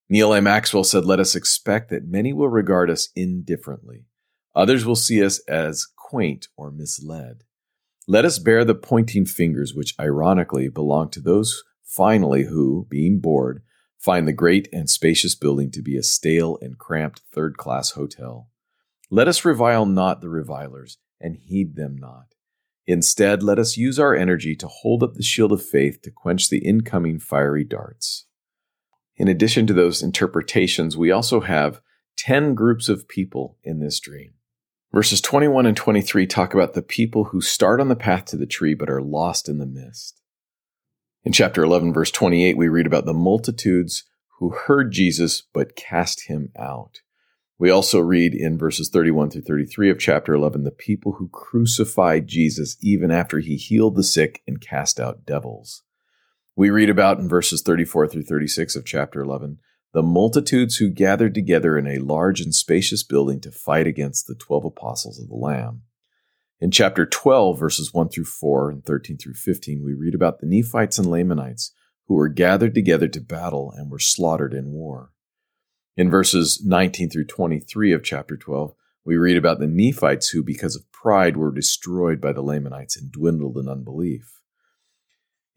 Neal 0.09 0.33
A. 0.33 0.41
Maxwell 0.41 0.83
said, 0.83 1.05
Let 1.05 1.19
us 1.19 1.35
expect 1.35 1.89
that 1.89 2.07
many 2.07 2.31
will 2.33 2.49
regard 2.49 2.89
us 2.89 3.09
indifferently. 3.15 4.05
Others 4.55 4.85
will 4.85 4.95
see 4.95 5.23
us 5.23 5.39
as 5.47 5.85
quaint 5.97 6.47
or 6.55 6.71
misled. 6.71 7.43
Let 8.07 8.23
us 8.23 8.39
bear 8.39 8.63
the 8.63 8.75
pointing 8.75 9.25
fingers 9.25 9.73
which 9.73 9.93
ironically 9.99 10.69
belong 10.69 11.09
to 11.09 11.19
those 11.19 11.63
finally 11.83 12.45
who, 12.45 12.85
being 12.89 13.19
bored, 13.19 13.63
find 13.97 14.27
the 14.27 14.33
great 14.33 14.69
and 14.71 14.89
spacious 14.89 15.35
building 15.35 15.71
to 15.71 15.81
be 15.81 15.97
a 15.97 16.03
stale 16.03 16.57
and 16.61 16.77
cramped 16.77 17.21
third 17.33 17.57
class 17.57 17.91
hotel. 17.91 18.49
Let 19.09 19.27
us 19.27 19.43
revile 19.43 19.85
not 19.85 20.21
the 20.21 20.29
revilers, 20.29 20.97
and 21.19 21.35
heed 21.35 21.75
them 21.75 21.97
not. 21.97 22.35
Instead, 22.85 23.43
let 23.43 23.59
us 23.59 23.75
use 23.75 23.99
our 23.99 24.15
energy 24.15 24.55
to 24.55 24.67
hold 24.67 25.03
up 25.03 25.15
the 25.15 25.23
shield 25.23 25.51
of 25.51 25.65
faith 25.65 26.01
to 26.03 26.11
quench 26.11 26.49
the 26.49 26.59
incoming 26.59 27.19
fiery 27.19 27.63
darts. 27.63 28.26
In 29.17 29.27
addition 29.27 29.65
to 29.67 29.73
those 29.73 30.03
interpretations, 30.03 30.95
we 30.95 31.11
also 31.11 31.41
have 31.41 31.81
10 32.17 32.53
groups 32.53 32.87
of 32.87 33.07
people 33.07 33.57
in 33.63 33.79
this 33.79 33.99
dream. 33.99 34.33
Verses 34.93 35.19
21 35.21 35.65
and 35.65 35.75
23 35.75 36.25
talk 36.27 36.53
about 36.53 36.73
the 36.73 36.81
people 36.81 37.25
who 37.25 37.41
start 37.41 37.81
on 37.81 37.89
the 37.89 37.95
path 37.95 38.25
to 38.25 38.37
the 38.37 38.45
tree 38.45 38.73
but 38.73 38.89
are 38.89 39.01
lost 39.01 39.49
in 39.49 39.57
the 39.57 39.65
mist. 39.65 40.21
In 41.23 41.33
chapter 41.33 41.63
11, 41.63 41.93
verse 41.93 42.11
28, 42.11 42.55
we 42.57 42.69
read 42.69 42.87
about 42.87 43.05
the 43.05 43.13
multitudes 43.13 44.05
who 44.39 44.51
heard 44.51 44.91
Jesus 44.91 45.43
but 45.53 45.75
cast 45.75 46.27
him 46.27 46.51
out. 46.57 47.01
We 47.59 47.71
also 47.71 47.99
read 47.99 48.35
in 48.35 48.57
verses 48.57 48.89
31 48.89 49.31
through 49.31 49.41
33 49.41 49.89
of 49.89 49.99
chapter 49.99 50.33
11 50.33 50.63
the 50.63 50.71
people 50.71 51.13
who 51.13 51.27
crucified 51.29 52.27
Jesus 52.27 52.77
even 52.81 53.09
after 53.09 53.39
he 53.39 53.55
healed 53.55 53.95
the 53.95 54.03
sick 54.03 54.41
and 54.47 54.61
cast 54.61 54.99
out 54.99 55.25
devils. 55.25 55.83
We 56.57 56.71
read 56.71 56.89
about 56.89 57.19
in 57.19 57.29
verses 57.29 57.61
34 57.61 58.07
through 58.07 58.23
36 58.23 58.75
of 58.75 58.83
chapter 58.83 59.21
11 59.21 59.59
the 59.93 60.01
multitudes 60.01 60.77
who 60.77 60.89
gathered 60.89 61.35
together 61.35 61.77
in 61.77 61.85
a 61.85 61.99
large 61.99 62.41
and 62.41 62.53
spacious 62.53 63.03
building 63.03 63.39
to 63.41 63.51
fight 63.51 63.85
against 63.85 64.25
the 64.25 64.33
12 64.33 64.65
apostles 64.65 65.19
of 65.19 65.29
the 65.29 65.35
Lamb. 65.35 65.83
In 66.59 66.71
chapter 66.71 67.05
12, 67.05 67.59
verses 67.59 67.93
1 67.93 68.09
through 68.09 68.25
4 68.25 68.71
and 68.71 68.83
13 68.83 69.17
through 69.17 69.35
15, 69.35 69.83
we 69.83 69.93
read 69.93 70.15
about 70.15 70.39
the 70.39 70.47
Nephites 70.47 70.97
and 70.97 71.07
Lamanites 71.07 71.73
who 72.07 72.15
were 72.15 72.27
gathered 72.27 72.73
together 72.73 73.07
to 73.07 73.21
battle 73.21 73.71
and 73.77 73.91
were 73.91 73.99
slaughtered 73.99 74.55
in 74.55 74.71
war. 74.71 75.11
In 75.95 76.09
verses 76.09 76.63
19 76.65 77.11
through 77.11 77.25
23 77.25 77.93
of 77.93 78.03
chapter 78.03 78.35
12, 78.35 78.73
we 79.05 79.15
read 79.15 79.37
about 79.37 79.59
the 79.59 79.67
Nephites 79.67 80.29
who, 80.29 80.41
because 80.41 80.75
of 80.75 80.91
pride, 80.91 81.37
were 81.37 81.51
destroyed 81.51 82.19
by 82.19 82.33
the 82.33 82.41
Lamanites 82.41 82.97
and 82.97 83.11
dwindled 83.11 83.57
in 83.57 83.69
unbelief. 83.69 84.36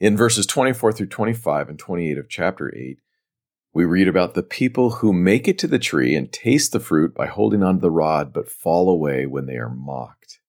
In 0.01 0.17
verses 0.17 0.47
24 0.47 0.93
through 0.95 1.09
25 1.09 1.69
and 1.69 1.79
28 1.79 2.17
of 2.17 2.27
chapter 2.27 2.75
8, 2.75 3.01
We 3.75 3.85
read 3.85 4.09
about 4.09 4.33
the 4.33 4.43
people 4.43 4.89
who 4.91 5.13
make 5.13 5.47
it 5.47 5.59
to 5.59 5.67
the 5.67 5.79
tree 5.79 6.15
and 6.15 6.33
taste 6.33 6.73
the 6.73 6.81
fruit 6.81 7.15
by 7.15 7.27
holding 7.27 7.63
onto 7.63 7.83
the 7.83 7.91
rod, 7.91 8.33
but 8.33 8.49
fall 8.49 8.89
away 8.89 9.27
when 9.27 9.45
they 9.45 9.57
are 9.57 9.69
mocked. 9.69 10.41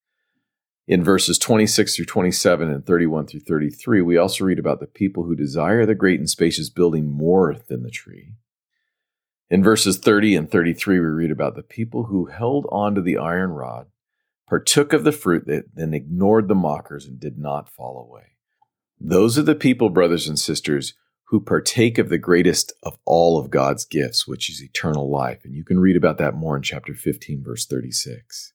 In 0.88 1.04
verses 1.04 1.38
26 1.38 1.98
through 1.98 2.06
27 2.06 2.70
and 2.72 2.86
31 2.86 3.28
through 3.28 3.42
33, 3.42 4.02
we 4.02 4.16
also 4.16 4.46
read 4.46 4.58
about 4.58 4.80
the 4.80 4.88
people 4.88 5.24
who 5.24 5.36
desire 5.36 5.86
the 5.86 5.96
great 5.96 6.22
and 6.22 6.30
spacious 6.30 6.70
building 6.70 7.12
more 7.12 7.54
than 7.68 7.84
the 7.84 7.92
tree. 7.92 8.36
In 9.50 9.62
verses 9.62 9.98
30 9.98 10.38
and 10.38 10.50
33, 10.50 10.98
we 10.98 11.06
read 11.06 11.30
about 11.30 11.56
the 11.56 11.64
people 11.64 12.06
who 12.06 12.28
held 12.28 12.68
on 12.72 12.96
to 12.96 13.02
the 13.02 13.18
iron 13.18 13.52
rod, 13.52 13.88
partook 14.48 14.94
of 14.94 15.04
the 15.04 15.12
fruit, 15.12 15.44
then 15.46 15.94
ignored 15.94 16.48
the 16.48 16.56
mockers 16.56 17.06
and 17.06 17.20
did 17.20 17.38
not 17.38 17.70
fall 17.70 18.00
away. 18.00 18.31
Those 19.04 19.38
are 19.38 19.44
the 19.44 19.56
people, 19.56 19.90
brothers 19.90 20.28
and 20.28 20.38
sisters, 20.38 20.94
who 21.26 21.40
partake 21.40 21.98
of 21.98 22.10
the 22.10 22.20
greatest 22.20 22.72
of 22.84 23.00
all 23.06 23.40
of 23.40 23.50
God's 23.50 23.84
gifts, 23.84 24.28
which 24.28 24.50
is 24.50 24.62
eternal 24.62 25.10
life. 25.10 25.44
And 25.44 25.56
you 25.56 25.64
can 25.64 25.80
read 25.80 25.96
about 25.96 26.18
that 26.20 26.36
more 26.36 26.56
in 26.56 26.62
chapter 26.62 26.94
15, 26.94 27.44
verse 27.44 27.66
36. 27.66 28.54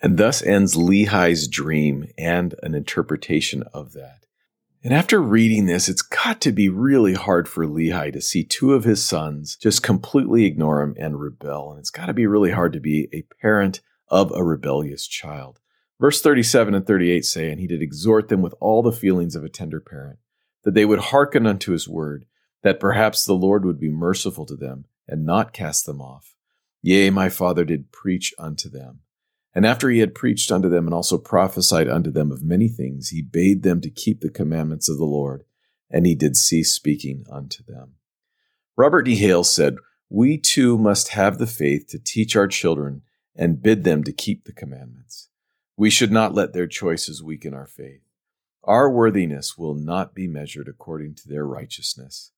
And 0.00 0.16
thus 0.16 0.40
ends 0.42 0.76
Lehi's 0.76 1.48
dream 1.48 2.06
and 2.16 2.54
an 2.62 2.74
interpretation 2.74 3.64
of 3.74 3.92
that. 3.94 4.26
And 4.84 4.94
after 4.94 5.20
reading 5.20 5.66
this, 5.66 5.88
it's 5.88 6.02
got 6.02 6.40
to 6.42 6.52
be 6.52 6.68
really 6.68 7.14
hard 7.14 7.48
for 7.48 7.66
Lehi 7.66 8.12
to 8.12 8.20
see 8.20 8.44
two 8.44 8.74
of 8.74 8.84
his 8.84 9.04
sons 9.04 9.56
just 9.56 9.82
completely 9.82 10.44
ignore 10.44 10.80
him 10.80 10.94
and 10.96 11.20
rebel. 11.20 11.72
And 11.72 11.80
it's 11.80 11.90
got 11.90 12.06
to 12.06 12.14
be 12.14 12.28
really 12.28 12.52
hard 12.52 12.72
to 12.74 12.80
be 12.80 13.08
a 13.12 13.24
parent 13.42 13.80
of 14.08 14.30
a 14.32 14.44
rebellious 14.44 15.08
child. 15.08 15.58
Verse 16.00 16.22
37 16.22 16.74
and 16.74 16.86
38 16.86 17.24
say, 17.24 17.50
And 17.50 17.60
he 17.60 17.66
did 17.66 17.82
exhort 17.82 18.28
them 18.28 18.40
with 18.40 18.54
all 18.60 18.82
the 18.82 18.92
feelings 18.92 19.34
of 19.34 19.44
a 19.44 19.48
tender 19.48 19.80
parent 19.80 20.18
that 20.64 20.74
they 20.74 20.84
would 20.84 20.98
hearken 20.98 21.46
unto 21.46 21.72
his 21.72 21.88
word, 21.88 22.24
that 22.62 22.80
perhaps 22.80 23.24
the 23.24 23.34
Lord 23.34 23.64
would 23.64 23.80
be 23.80 23.90
merciful 23.90 24.44
to 24.46 24.56
them 24.56 24.84
and 25.06 25.24
not 25.24 25.52
cast 25.52 25.86
them 25.86 26.00
off. 26.00 26.34
Yea, 26.82 27.10
my 27.10 27.28
father 27.28 27.64
did 27.64 27.92
preach 27.92 28.34
unto 28.38 28.68
them. 28.68 29.00
And 29.54 29.66
after 29.66 29.90
he 29.90 29.98
had 30.00 30.14
preached 30.14 30.52
unto 30.52 30.68
them 30.68 30.86
and 30.86 30.94
also 30.94 31.18
prophesied 31.18 31.88
unto 31.88 32.10
them 32.10 32.30
of 32.30 32.42
many 32.42 32.68
things, 32.68 33.08
he 33.08 33.22
bade 33.22 33.62
them 33.62 33.80
to 33.80 33.90
keep 33.90 34.20
the 34.20 34.30
commandments 34.30 34.88
of 34.88 34.98
the 34.98 35.04
Lord, 35.04 35.44
and 35.90 36.06
he 36.06 36.14
did 36.14 36.36
cease 36.36 36.72
speaking 36.72 37.24
unto 37.30 37.64
them. 37.64 37.94
Robert 38.76 39.02
D. 39.02 39.16
Hales 39.16 39.52
said, 39.52 39.76
We 40.08 40.38
too 40.38 40.78
must 40.78 41.08
have 41.08 41.38
the 41.38 41.46
faith 41.46 41.88
to 41.88 41.98
teach 41.98 42.36
our 42.36 42.46
children 42.46 43.02
and 43.34 43.62
bid 43.62 43.84
them 43.84 44.04
to 44.04 44.12
keep 44.12 44.44
the 44.44 44.52
commandments. 44.52 45.27
We 45.78 45.90
should 45.90 46.10
not 46.10 46.34
let 46.34 46.54
their 46.54 46.66
choices 46.66 47.22
weaken 47.22 47.54
our 47.54 47.68
faith. 47.68 48.00
Our 48.64 48.90
worthiness 48.90 49.56
will 49.56 49.74
not 49.74 50.12
be 50.12 50.26
measured 50.26 50.66
according 50.66 51.14
to 51.14 51.28
their 51.28 51.46
righteousness. 51.46 52.32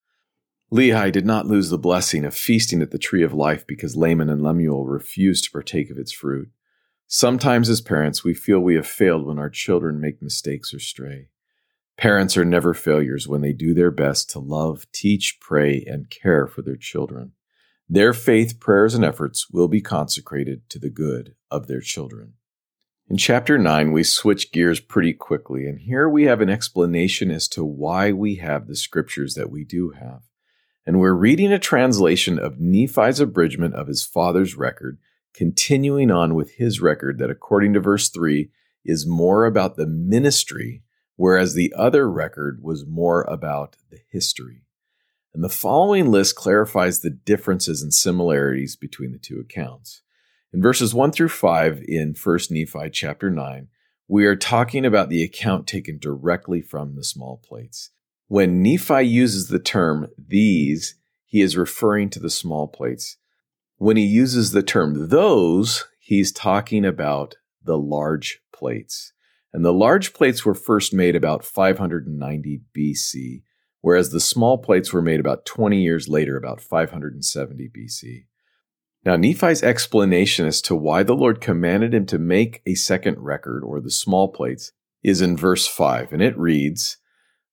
Lehi 0.70 1.10
did 1.10 1.24
not 1.24 1.46
lose 1.46 1.70
the 1.70 1.78
blessing 1.78 2.26
of 2.26 2.34
feasting 2.34 2.82
at 2.82 2.90
the 2.90 2.98
tree 2.98 3.22
of 3.22 3.32
life 3.32 3.66
because 3.66 3.96
Laman 3.96 4.28
and 4.28 4.42
Lemuel 4.42 4.84
refused 4.84 5.44
to 5.44 5.50
partake 5.52 5.90
of 5.90 5.96
its 5.96 6.12
fruit. 6.12 6.50
Sometimes, 7.06 7.70
as 7.70 7.80
parents, 7.80 8.22
we 8.22 8.34
feel 8.34 8.60
we 8.60 8.74
have 8.74 8.86
failed 8.86 9.26
when 9.26 9.38
our 9.38 9.48
children 9.48 10.02
make 10.02 10.20
mistakes 10.20 10.74
or 10.74 10.78
stray. 10.78 11.28
Parents 11.96 12.36
are 12.36 12.44
never 12.44 12.74
failures 12.74 13.26
when 13.26 13.40
they 13.40 13.54
do 13.54 13.72
their 13.72 13.90
best 13.90 14.28
to 14.30 14.38
love, 14.38 14.84
teach, 14.92 15.38
pray, 15.40 15.82
and 15.86 16.10
care 16.10 16.46
for 16.46 16.60
their 16.60 16.76
children. 16.76 17.32
Their 17.88 18.12
faith, 18.12 18.60
prayers, 18.60 18.94
and 18.94 19.02
efforts 19.02 19.48
will 19.50 19.66
be 19.66 19.80
consecrated 19.80 20.68
to 20.68 20.78
the 20.78 20.90
good 20.90 21.36
of 21.50 21.68
their 21.68 21.80
children. 21.80 22.34
In 23.10 23.16
chapter 23.16 23.58
9, 23.58 23.90
we 23.90 24.04
switch 24.04 24.52
gears 24.52 24.78
pretty 24.78 25.12
quickly, 25.12 25.66
and 25.66 25.80
here 25.80 26.08
we 26.08 26.26
have 26.26 26.40
an 26.40 26.48
explanation 26.48 27.32
as 27.32 27.48
to 27.48 27.64
why 27.64 28.12
we 28.12 28.36
have 28.36 28.68
the 28.68 28.76
scriptures 28.76 29.34
that 29.34 29.50
we 29.50 29.64
do 29.64 29.90
have. 29.90 30.22
And 30.86 31.00
we're 31.00 31.12
reading 31.12 31.52
a 31.52 31.58
translation 31.58 32.38
of 32.38 32.60
Nephi's 32.60 33.18
abridgment 33.18 33.74
of 33.74 33.88
his 33.88 34.04
father's 34.06 34.56
record, 34.56 34.98
continuing 35.34 36.12
on 36.12 36.36
with 36.36 36.52
his 36.52 36.80
record 36.80 37.18
that, 37.18 37.30
according 37.30 37.72
to 37.72 37.80
verse 37.80 38.10
3, 38.10 38.48
is 38.84 39.08
more 39.08 39.44
about 39.44 39.74
the 39.74 39.88
ministry, 39.88 40.84
whereas 41.16 41.54
the 41.54 41.74
other 41.76 42.08
record 42.08 42.60
was 42.62 42.86
more 42.86 43.22
about 43.22 43.74
the 43.90 43.98
history. 44.08 44.62
And 45.34 45.42
the 45.42 45.48
following 45.48 46.12
list 46.12 46.36
clarifies 46.36 47.00
the 47.00 47.10
differences 47.10 47.82
and 47.82 47.92
similarities 47.92 48.76
between 48.76 49.10
the 49.10 49.18
two 49.18 49.40
accounts. 49.40 50.02
In 50.52 50.60
verses 50.60 50.92
1 50.92 51.12
through 51.12 51.28
5 51.28 51.84
in 51.86 52.16
1 52.20 52.38
Nephi 52.50 52.90
chapter 52.90 53.30
9, 53.30 53.68
we 54.08 54.26
are 54.26 54.34
talking 54.34 54.84
about 54.84 55.08
the 55.08 55.22
account 55.22 55.68
taken 55.68 55.96
directly 55.96 56.60
from 56.60 56.96
the 56.96 57.04
small 57.04 57.36
plates. 57.36 57.90
When 58.26 58.60
Nephi 58.60 59.02
uses 59.02 59.46
the 59.46 59.60
term 59.60 60.08
these, 60.18 60.96
he 61.24 61.40
is 61.40 61.56
referring 61.56 62.10
to 62.10 62.18
the 62.18 62.30
small 62.30 62.66
plates. 62.66 63.16
When 63.76 63.96
he 63.96 64.04
uses 64.04 64.50
the 64.50 64.64
term 64.64 65.08
those, 65.10 65.86
he's 66.00 66.32
talking 66.32 66.84
about 66.84 67.36
the 67.62 67.78
large 67.78 68.40
plates. 68.52 69.12
And 69.52 69.64
the 69.64 69.72
large 69.72 70.12
plates 70.12 70.44
were 70.44 70.54
first 70.54 70.92
made 70.92 71.14
about 71.14 71.44
590 71.44 72.62
BC, 72.76 73.42
whereas 73.82 74.10
the 74.10 74.18
small 74.18 74.58
plates 74.58 74.92
were 74.92 75.02
made 75.02 75.20
about 75.20 75.46
20 75.46 75.80
years 75.80 76.08
later, 76.08 76.36
about 76.36 76.60
570 76.60 77.68
BC. 77.68 78.24
Now, 79.04 79.16
Nephi's 79.16 79.62
explanation 79.62 80.46
as 80.46 80.60
to 80.62 80.74
why 80.74 81.02
the 81.02 81.14
Lord 81.14 81.40
commanded 81.40 81.94
him 81.94 82.04
to 82.06 82.18
make 82.18 82.60
a 82.66 82.74
second 82.74 83.18
record, 83.18 83.62
or 83.64 83.80
the 83.80 83.90
small 83.90 84.28
plates, 84.28 84.72
is 85.02 85.22
in 85.22 85.36
verse 85.36 85.66
5, 85.66 86.12
and 86.12 86.22
it 86.22 86.36
reads, 86.36 86.98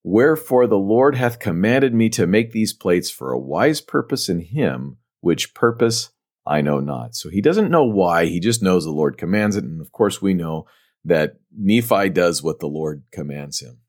Wherefore 0.04 0.68
the 0.68 0.78
Lord 0.78 1.16
hath 1.16 1.40
commanded 1.40 1.94
me 1.94 2.10
to 2.10 2.28
make 2.28 2.52
these 2.52 2.74
plates 2.74 3.10
for 3.10 3.32
a 3.32 3.40
wise 3.40 3.82
purpose 3.82 4.30
in 4.30 4.42
him, 4.42 4.98
which 5.22 5.54
purpose 5.54 6.12
I 6.46 6.62
know 6.62 6.80
not. 6.80 7.16
So 7.16 7.30
he 7.30 7.42
doesn't 7.42 7.72
know 7.72 7.84
why, 7.84 8.26
he 8.26 8.40
just 8.40 8.64
knows 8.64 8.86
the 8.86 8.92
Lord 8.92 9.18
commands 9.18 9.56
it. 9.56 9.64
And 9.64 9.82
of 9.82 9.92
course, 9.92 10.22
we 10.22 10.34
know 10.34 10.66
that 11.04 11.40
Nephi 11.56 12.10
does 12.10 12.42
what 12.42 12.60
the 12.60 12.68
Lord 12.68 13.04
commands 13.12 13.60
him. 13.62 13.80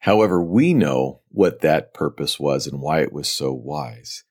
However, 0.00 0.42
we 0.42 0.74
know 0.74 1.22
what 1.28 1.60
that 1.60 1.94
purpose 1.94 2.38
was 2.38 2.66
and 2.66 2.80
why 2.80 3.00
it 3.00 3.12
was 3.12 3.28
so 3.28 3.52
wise. 3.52 4.24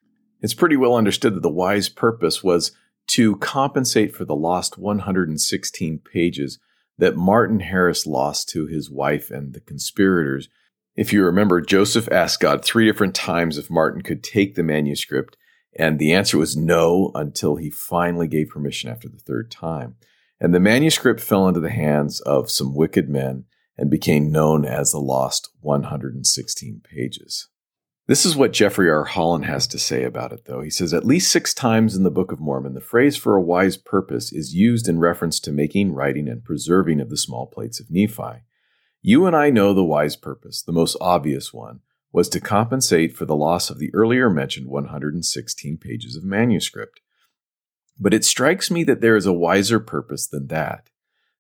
It's 0.46 0.54
pretty 0.54 0.78
well 0.78 0.94
understood 0.94 1.34
that 1.34 1.42
the 1.42 1.50
wise 1.50 1.90
purpose 1.90 2.44
was 2.44 2.72
to 3.08 3.36
compensate 3.38 4.16
for 4.16 4.26
the 4.26 4.36
lost 4.36 4.78
116 4.78 5.98
pages 6.14 6.60
that 7.00 7.18
Martin 7.18 7.62
Harris 7.62 8.06
lost 8.06 8.50
to 8.50 8.68
his 8.68 8.88
wife 8.88 9.32
and 9.32 9.56
the 9.56 9.60
conspirators. 9.60 10.48
If 10.96 11.12
you 11.12 11.26
remember, 11.26 11.62
Joseph 11.62 12.08
asked 12.12 12.42
God 12.42 12.64
three 12.64 12.86
different 12.86 13.16
times 13.16 13.58
if 13.58 13.72
Martin 13.72 14.04
could 14.04 14.24
take 14.24 14.54
the 14.54 14.62
manuscript, 14.62 15.36
and 15.80 15.98
the 15.98 16.14
answer 16.14 16.38
was 16.38 16.56
no 16.56 17.10
until 17.16 17.56
he 17.56 17.72
finally 17.72 18.28
gave 18.28 18.50
permission 18.50 18.92
after 18.92 19.10
the 19.10 19.18
third 19.18 19.50
time. 19.50 19.96
And 20.40 20.54
the 20.54 20.60
manuscript 20.60 21.22
fell 21.22 21.48
into 21.48 21.60
the 21.60 21.72
hands 21.72 22.20
of 22.20 22.52
some 22.52 22.76
wicked 22.76 23.10
men 23.10 23.46
and 23.80 23.90
became 23.90 24.32
known 24.32 24.64
as 24.64 24.92
the 24.92 25.00
lost 25.00 25.50
116 25.62 26.84
pages. 26.84 27.48
This 28.08 28.24
is 28.24 28.36
what 28.36 28.54
Jeffrey 28.54 28.88
R. 28.88 29.06
Holland 29.06 29.46
has 29.46 29.66
to 29.68 29.80
say 29.80 30.04
about 30.04 30.32
it, 30.32 30.46
though. 30.46 30.62
He 30.62 30.70
says, 30.70 30.94
At 30.94 31.08
least 31.08 31.32
six 31.32 31.56
times 31.56 31.96
in 31.96 32.04
the 32.04 32.12
Book 32.12 32.32
of 32.32 32.40
Mormon, 32.40 32.76
the 32.76 32.82
phrase 32.82 33.18
for 33.18 33.36
a 33.36 33.42
wise 33.42 33.78
purpose 33.78 34.32
is 34.32 34.54
used 34.54 34.88
in 34.88 35.00
reference 35.00 35.40
to 35.40 35.52
making, 35.52 35.92
writing, 35.92 36.28
and 36.28 36.44
preserving 36.44 37.02
of 37.02 37.10
the 37.10 37.18
small 37.18 37.48
plates 37.48 37.80
of 37.80 37.90
Nephi. 37.90 38.44
You 39.02 39.26
and 39.26 39.36
I 39.36 39.50
know 39.50 39.74
the 39.74 39.84
wise 39.84 40.16
purpose, 40.16 40.62
the 40.62 40.72
most 40.72 40.96
obvious 41.02 41.52
one, 41.52 41.80
was 42.12 42.30
to 42.30 42.40
compensate 42.40 43.16
for 43.16 43.26
the 43.26 43.36
loss 43.36 43.72
of 43.72 43.80
the 43.80 43.94
earlier 43.94 44.30
mentioned 44.30 44.68
116 44.68 45.78
pages 45.78 46.16
of 46.16 46.24
manuscript. 46.24 47.02
But 48.00 48.14
it 48.14 48.24
strikes 48.24 48.70
me 48.70 48.84
that 48.84 49.02
there 49.02 49.16
is 49.16 49.26
a 49.26 49.34
wiser 49.34 49.80
purpose 49.80 50.28
than 50.28 50.48
that. 50.48 50.92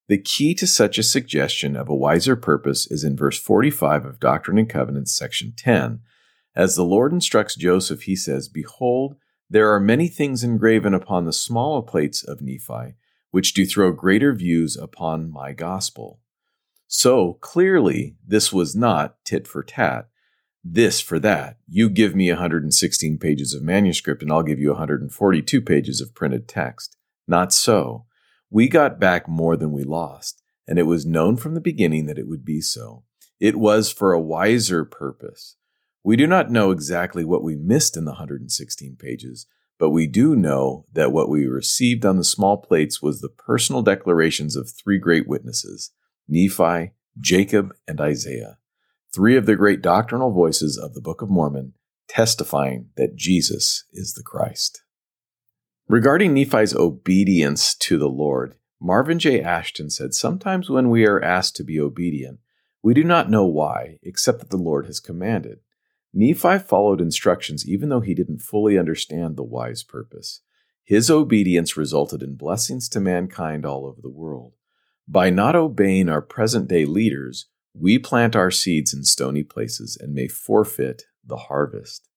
The 0.07 0.17
key 0.17 0.55
to 0.55 0.65
such 0.65 0.97
a 0.97 1.03
suggestion 1.03 1.75
of 1.75 1.89
a 1.89 1.95
wiser 1.95 2.35
purpose 2.35 2.89
is 2.89 3.03
in 3.03 3.15
verse 3.15 3.39
45 3.39 4.05
of 4.05 4.19
Doctrine 4.19 4.57
and 4.57 4.69
Covenants, 4.69 5.15
section 5.15 5.53
10 5.55 5.99
as 6.55 6.75
the 6.75 6.85
Lord 6.85 7.11
instructs 7.11 7.55
Joseph, 7.55 8.03
he 8.03 8.15
says, 8.15 8.47
Behold, 8.47 9.15
there 9.49 9.71
are 9.73 9.79
many 9.79 10.07
things 10.07 10.43
engraven 10.43 10.93
upon 10.93 11.25
the 11.25 11.33
smaller 11.33 11.81
plates 11.81 12.23
of 12.23 12.41
Nephi, 12.41 12.95
which 13.31 13.53
do 13.53 13.65
throw 13.65 13.91
greater 13.91 14.33
views 14.33 14.77
upon 14.77 15.29
my 15.29 15.51
gospel. 15.51 16.21
So 16.87 17.33
clearly, 17.41 18.15
this 18.25 18.53
was 18.53 18.75
not 18.75 19.17
tit 19.25 19.47
for 19.47 19.63
tat, 19.63 20.07
this 20.63 21.01
for 21.01 21.19
that. 21.19 21.57
You 21.67 21.89
give 21.89 22.15
me 22.15 22.31
116 22.31 23.17
pages 23.19 23.53
of 23.53 23.61
manuscript, 23.61 24.23
and 24.23 24.31
I'll 24.31 24.41
give 24.41 24.59
you 24.59 24.69
142 24.69 25.61
pages 25.61 25.99
of 25.99 26.15
printed 26.15 26.47
text. 26.47 26.97
Not 27.27 27.51
so. 27.51 28.05
We 28.49 28.69
got 28.69 28.99
back 28.99 29.27
more 29.27 29.57
than 29.57 29.71
we 29.73 29.83
lost, 29.83 30.41
and 30.67 30.79
it 30.79 30.83
was 30.83 31.05
known 31.05 31.35
from 31.35 31.53
the 31.53 31.61
beginning 31.61 32.05
that 32.05 32.17
it 32.17 32.27
would 32.27 32.45
be 32.45 32.61
so. 32.61 33.03
It 33.39 33.57
was 33.57 33.91
for 33.91 34.13
a 34.13 34.21
wiser 34.21 34.85
purpose 34.85 35.57
we 36.05 36.15
do 36.15 36.27
not 36.27 36.51
know 36.51 36.69
exactly 36.69 37.25
what 37.25 37.43
we 37.43 37.55
missed 37.55 37.97
in 37.97 38.05
the 38.05 38.11
116 38.11 38.95
pages, 38.99 39.47
but 39.79 39.89
we 39.89 40.05
do 40.05 40.35
know 40.35 40.85
that 40.93 41.11
what 41.11 41.29
we 41.29 41.47
received 41.47 42.05
on 42.05 42.17
the 42.17 42.23
small 42.23 42.57
plates 42.57 43.01
was 43.01 43.21
the 43.21 43.27
personal 43.27 43.81
declarations 43.81 44.55
of 44.55 44.69
three 44.69 44.99
great 44.99 45.27
witnesses 45.27 45.91
Nephi, 46.27 46.91
Jacob, 47.19 47.73
and 47.87 47.99
Isaiah, 47.99 48.59
three 49.15 49.35
of 49.35 49.47
the 49.47 49.55
great 49.55 49.81
doctrinal 49.81 50.31
voices 50.31 50.77
of 50.77 50.93
the 50.93 51.01
Book 51.01 51.23
of 51.23 51.29
Mormon, 51.31 51.73
testifying 52.07 52.89
that 52.97 53.15
Jesus 53.15 53.85
is 53.91 54.13
the 54.13 54.23
Christ. 54.23 54.83
Regarding 55.87 56.35
Nephi's 56.35 56.75
obedience 56.75 57.73
to 57.77 57.97
the 57.97 58.09
Lord, 58.09 58.53
Marvin 58.79 59.17
J. 59.17 59.41
Ashton 59.41 59.89
said, 59.89 60.13
Sometimes 60.13 60.69
when 60.69 60.91
we 60.91 61.07
are 61.07 61.23
asked 61.23 61.55
to 61.55 61.63
be 61.63 61.79
obedient, 61.79 62.41
we 62.83 62.93
do 62.93 63.03
not 63.03 63.31
know 63.31 63.45
why, 63.45 63.97
except 64.03 64.41
that 64.41 64.51
the 64.51 64.57
Lord 64.57 64.85
has 64.85 64.99
commanded. 64.99 65.61
Nephi 66.17 66.59
followed 66.59 67.01
instructions 67.01 67.67
even 67.67 67.89
though 67.89 67.99
he 67.99 68.15
didn't 68.15 68.39
fully 68.39 68.79
understand 68.79 69.35
the 69.35 69.43
wise 69.43 69.83
purpose. 69.83 70.41
His 70.85 71.11
obedience 71.11 71.75
resulted 71.75 72.23
in 72.23 72.35
blessings 72.35 72.87
to 72.89 73.01
mankind 73.01 73.65
all 73.65 73.85
over 73.85 73.99
the 74.01 74.09
world. 74.09 74.53
By 75.07 75.29
not 75.29 75.55
obeying 75.55 76.07
our 76.07 76.21
present 76.21 76.69
day 76.69 76.85
leaders, 76.85 77.47
we 77.73 77.99
plant 77.99 78.35
our 78.35 78.49
seeds 78.49 78.93
in 78.93 79.03
stony 79.03 79.43
places 79.43 79.97
and 79.99 80.13
may 80.13 80.29
forfeit 80.29 81.03
the 81.23 81.35
harvest. 81.35 82.07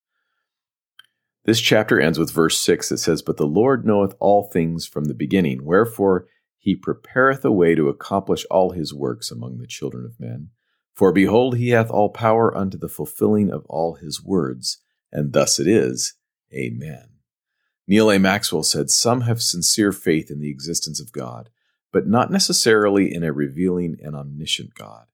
This 1.45 1.61
chapter 1.61 1.99
ends 1.99 2.19
with 2.19 2.31
verse 2.31 2.59
6 2.59 2.90
that 2.90 2.99
says, 2.99 3.21
But 3.21 3.37
the 3.37 3.47
Lord 3.47 3.85
knoweth 3.85 4.14
all 4.21 4.45
things 4.45 4.87
from 4.87 5.07
the 5.07 5.14
beginning, 5.14 5.64
wherefore 5.64 6.26
he 6.59 6.76
prepareth 6.76 7.45
a 7.45 7.50
way 7.50 7.75
to 7.75 7.88
accomplish 7.88 8.45
all 8.50 8.71
his 8.71 8.95
works 8.95 9.31
among 9.31 9.59
the 9.59 9.67
children 9.67 10.05
of 10.05 10.21
men. 10.21 10.50
For 10.99 11.12
behold, 11.12 11.59
he 11.59 11.69
hath 11.69 11.93
all 11.93 12.09
power 12.09 12.52
unto 12.57 12.76
the 12.76 12.88
fulfilling 12.88 13.52
of 13.52 13.64
all 13.67 13.95
his 13.95 14.21
words, 14.21 14.78
and 15.12 15.33
thus 15.33 15.61
it 15.61 15.69
is. 15.69 16.14
Amen. 16.52 17.11
Neal 17.87 18.11
A. 18.11 18.19
Maxwell 18.19 18.64
said, 18.64 18.90
Some 18.90 19.21
have 19.21 19.40
sincere 19.40 19.93
faith 19.93 20.28
in 20.28 20.40
the 20.40 20.50
existence 20.50 21.00
of 21.00 21.12
God, 21.12 21.50
but 21.93 22.09
not 22.09 22.33
necessarily 22.33 23.14
in 23.14 23.23
a 23.23 23.33
revealing 23.33 23.97
and 24.02 24.17
omniscient 24.17 24.75
God. 24.75 25.05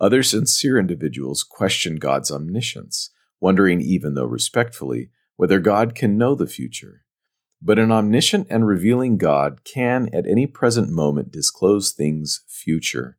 Other 0.00 0.24
sincere 0.24 0.80
individuals 0.80 1.44
question 1.44 1.94
God's 1.94 2.32
omniscience, 2.32 3.10
wondering, 3.38 3.80
even 3.80 4.14
though 4.14 4.24
respectfully, 4.24 5.10
whether 5.36 5.60
God 5.60 5.94
can 5.94 6.18
know 6.18 6.34
the 6.34 6.48
future. 6.48 7.04
But 7.62 7.78
an 7.78 7.92
omniscient 7.92 8.48
and 8.50 8.66
revealing 8.66 9.16
God 9.16 9.62
can, 9.62 10.10
at 10.12 10.26
any 10.26 10.48
present 10.48 10.90
moment, 10.90 11.30
disclose 11.30 11.92
things 11.92 12.42
future. 12.48 13.16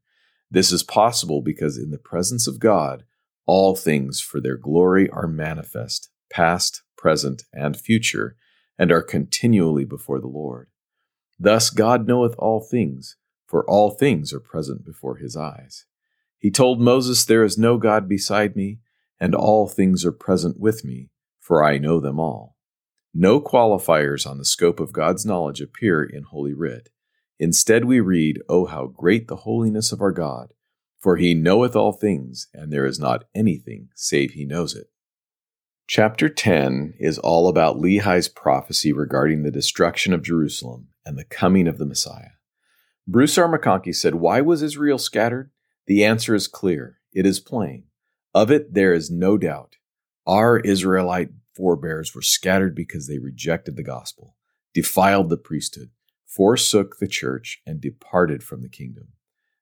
This 0.52 0.74
is 0.74 0.84
possible 0.84 1.42
because 1.42 1.78
in 1.78 1.92
the 1.92 1.98
presence 1.98 2.46
of 2.46 2.60
God, 2.60 3.06
all 3.46 3.74
things 3.76 4.20
for 4.20 4.42
their 4.42 4.58
glory 4.58 5.10
are 5.10 5.28
manifest, 5.28 6.10
past, 6.30 6.84
present, 6.98 7.44
and 7.54 7.78
future, 7.78 8.36
and 8.78 8.92
are 8.92 9.02
continually 9.02 9.86
before 9.86 10.20
the 10.20 10.28
Lord. 10.28 10.68
Thus 11.40 11.70
God 11.70 12.06
knoweth 12.06 12.36
all 12.38 12.60
things, 12.60 13.16
for 13.48 13.68
all 13.68 13.92
things 13.92 14.34
are 14.34 14.42
present 14.42 14.86
before 14.86 15.18
his 15.18 15.38
eyes. 15.38 15.86
He 16.38 16.52
told 16.52 16.82
Moses, 16.82 17.24
There 17.24 17.44
is 17.46 17.58
no 17.58 17.78
God 17.78 18.10
beside 18.10 18.56
me, 18.56 18.80
and 19.20 19.34
all 19.34 19.68
things 19.68 20.04
are 20.04 20.12
present 20.12 20.60
with 20.60 20.84
me, 20.84 21.12
for 21.40 21.64
I 21.64 21.78
know 21.78 22.00
them 22.00 22.20
all. 22.20 22.58
No 23.14 23.40
qualifiers 23.40 24.30
on 24.30 24.38
the 24.38 24.46
scope 24.46 24.80
of 24.80 24.94
God's 24.94 25.26
knowledge 25.26 25.62
appear 25.62 26.04
in 26.04 26.24
Holy 26.24 26.54
Writ. 26.54 26.90
Instead, 27.42 27.86
we 27.86 28.00
read, 28.00 28.40
Oh, 28.48 28.68
how 28.68 28.86
great 28.86 29.28
the 29.28 29.38
holiness 29.38 29.92
of 29.92 30.00
our 30.00 30.12
God! 30.12 30.54
For 31.00 31.16
he 31.18 31.34
knoweth 31.34 31.76
all 31.76 31.92
things, 31.92 32.48
and 32.54 32.72
there 32.72 32.86
is 32.86 33.00
not 33.00 33.24
anything 33.34 33.90
save 33.96 34.34
he 34.34 34.46
knows 34.46 34.76
it. 34.76 34.92
Chapter 35.88 36.30
10 36.30 36.94
is 37.00 37.18
all 37.18 37.48
about 37.48 37.80
Lehi's 37.80 38.28
prophecy 38.28 38.94
regarding 38.94 39.42
the 39.42 39.50
destruction 39.50 40.14
of 40.14 40.22
Jerusalem 40.22 40.90
and 41.04 41.18
the 41.18 41.26
coming 41.26 41.68
of 41.68 41.80
the 41.80 41.86
Messiah. 41.88 42.34
Bruce 43.08 43.36
R. 43.40 43.50
McConkie 43.50 43.96
said, 43.96 44.14
Why 44.14 44.42
was 44.42 44.62
Israel 44.62 45.00
scattered? 45.00 45.50
The 45.88 46.06
answer 46.06 46.36
is 46.36 46.48
clear. 46.48 47.00
It 47.12 47.26
is 47.26 47.40
plain. 47.40 47.86
Of 48.36 48.52
it 48.52 48.76
there 48.76 48.94
is 48.94 49.10
no 49.10 49.40
doubt. 49.40 49.78
Our 50.28 50.60
Israelite 50.60 51.32
forebears 51.56 52.14
were 52.14 52.22
scattered 52.22 52.76
because 52.76 53.08
they 53.08 53.18
rejected 53.18 53.78
the 53.78 53.84
gospel, 53.84 54.36
defiled 54.76 55.32
the 55.32 55.38
priesthood, 55.38 55.90
forsook 56.36 56.98
the 56.98 57.08
church, 57.08 57.62
and 57.66 57.82
departed 57.82 58.42
from 58.42 58.62
the 58.62 58.70
kingdom. 58.70 59.10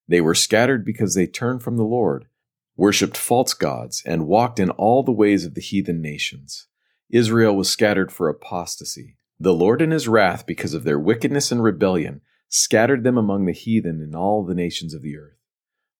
They 0.07 0.21
were 0.21 0.35
scattered 0.35 0.85
because 0.85 1.15
they 1.15 1.25
turned 1.25 1.63
from 1.63 1.77
the 1.77 1.83
Lord, 1.83 2.27
worshipped 2.75 3.17
false 3.17 3.53
gods, 3.53 4.03
and 4.05 4.27
walked 4.27 4.59
in 4.59 4.69
all 4.71 5.01
the 5.01 5.11
ways 5.11 5.45
of 5.45 5.55
the 5.55 5.61
heathen 5.61 6.01
nations. 6.01 6.67
Israel 7.09 7.55
was 7.55 7.69
scattered 7.69 8.11
for 8.11 8.29
apostasy. 8.29 9.17
The 9.39 9.53
Lord 9.53 9.81
in 9.81 9.91
his 9.91 10.07
wrath, 10.07 10.45
because 10.45 10.73
of 10.73 10.83
their 10.83 10.99
wickedness 10.99 11.51
and 11.51 11.63
rebellion, 11.63 12.21
scattered 12.49 13.03
them 13.03 13.17
among 13.17 13.45
the 13.45 13.51
heathen 13.51 14.01
in 14.01 14.15
all 14.15 14.45
the 14.45 14.55
nations 14.55 14.93
of 14.93 15.01
the 15.01 15.17
earth. 15.17 15.37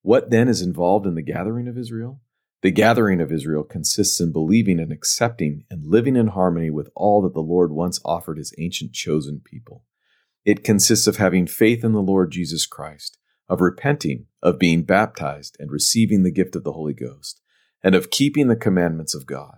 What 0.01 0.29
then 0.29 0.47
is 0.47 0.61
involved 0.61 1.05
in 1.05 1.15
the 1.15 1.21
gathering 1.21 1.67
of 1.67 1.77
Israel? 1.77 2.21
The 2.61 2.71
gathering 2.71 3.21
of 3.21 3.31
Israel 3.31 3.63
consists 3.63 4.19
in 4.19 4.31
believing 4.31 4.79
and 4.79 4.91
accepting 4.91 5.63
and 5.69 5.87
living 5.87 6.15
in 6.15 6.27
harmony 6.27 6.69
with 6.69 6.89
all 6.95 7.21
that 7.23 7.33
the 7.33 7.39
Lord 7.41 7.71
once 7.71 7.99
offered 8.03 8.37
his 8.37 8.53
ancient 8.57 8.93
chosen 8.93 9.41
people. 9.43 9.85
It 10.45 10.63
consists 10.63 11.07
of 11.07 11.17
having 11.17 11.47
faith 11.47 11.83
in 11.83 11.91
the 11.91 12.01
Lord 12.01 12.31
Jesus 12.31 12.65
Christ, 12.65 13.17
of 13.47 13.61
repenting, 13.61 14.27
of 14.41 14.59
being 14.59 14.83
baptized 14.83 15.57
and 15.59 15.71
receiving 15.71 16.23
the 16.23 16.31
gift 16.31 16.55
of 16.55 16.63
the 16.63 16.73
Holy 16.73 16.93
Ghost, 16.93 17.41
and 17.83 17.95
of 17.95 18.09
keeping 18.09 18.47
the 18.47 18.55
commandments 18.55 19.13
of 19.13 19.25
God. 19.25 19.57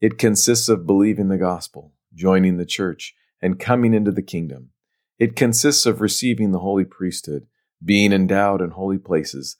It 0.00 0.18
consists 0.18 0.68
of 0.68 0.86
believing 0.86 1.28
the 1.28 1.38
gospel, 1.38 1.92
joining 2.14 2.56
the 2.56 2.66
church, 2.66 3.14
and 3.40 3.58
coming 3.58 3.92
into 3.92 4.10
the 4.10 4.22
kingdom. 4.22 4.70
It 5.18 5.36
consists 5.36 5.86
of 5.86 6.00
receiving 6.00 6.52
the 6.52 6.60
holy 6.60 6.84
priesthood, 6.84 7.46
being 7.84 8.12
endowed 8.12 8.60
in 8.60 8.70
holy 8.70 8.98
places, 8.98 9.56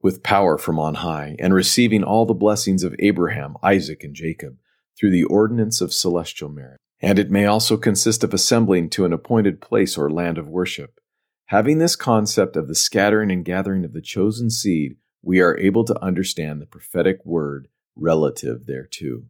with 0.00 0.22
power 0.22 0.58
from 0.58 0.78
on 0.78 0.96
high, 0.96 1.36
and 1.38 1.52
receiving 1.54 2.04
all 2.04 2.26
the 2.26 2.34
blessings 2.34 2.84
of 2.84 2.94
Abraham, 2.98 3.56
Isaac, 3.62 4.04
and 4.04 4.14
Jacob 4.14 4.58
through 4.98 5.10
the 5.10 5.24
ordinance 5.24 5.80
of 5.80 5.92
celestial 5.92 6.48
marriage. 6.48 6.78
And 7.04 7.18
it 7.18 7.30
may 7.30 7.44
also 7.44 7.76
consist 7.76 8.24
of 8.24 8.32
assembling 8.32 8.88
to 8.90 9.04
an 9.04 9.12
appointed 9.12 9.60
place 9.60 9.98
or 9.98 10.10
land 10.10 10.38
of 10.38 10.48
worship. 10.48 11.00
Having 11.48 11.76
this 11.76 11.96
concept 11.96 12.56
of 12.56 12.66
the 12.66 12.74
scattering 12.74 13.30
and 13.30 13.44
gathering 13.44 13.84
of 13.84 13.92
the 13.92 14.00
chosen 14.00 14.48
seed, 14.48 14.96
we 15.20 15.38
are 15.42 15.58
able 15.58 15.84
to 15.84 16.02
understand 16.02 16.62
the 16.62 16.66
prophetic 16.66 17.18
word 17.22 17.68
relative 17.94 18.64
thereto. 18.64 19.24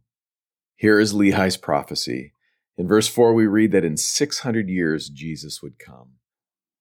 Here 0.76 1.00
is 1.00 1.14
Lehi's 1.14 1.56
prophecy. 1.56 2.32
In 2.78 2.86
verse 2.86 3.08
4, 3.08 3.34
we 3.34 3.48
read 3.48 3.72
that 3.72 3.84
in 3.84 3.96
600 3.96 4.68
years 4.68 5.08
Jesus 5.08 5.60
would 5.60 5.80
come. 5.80 6.10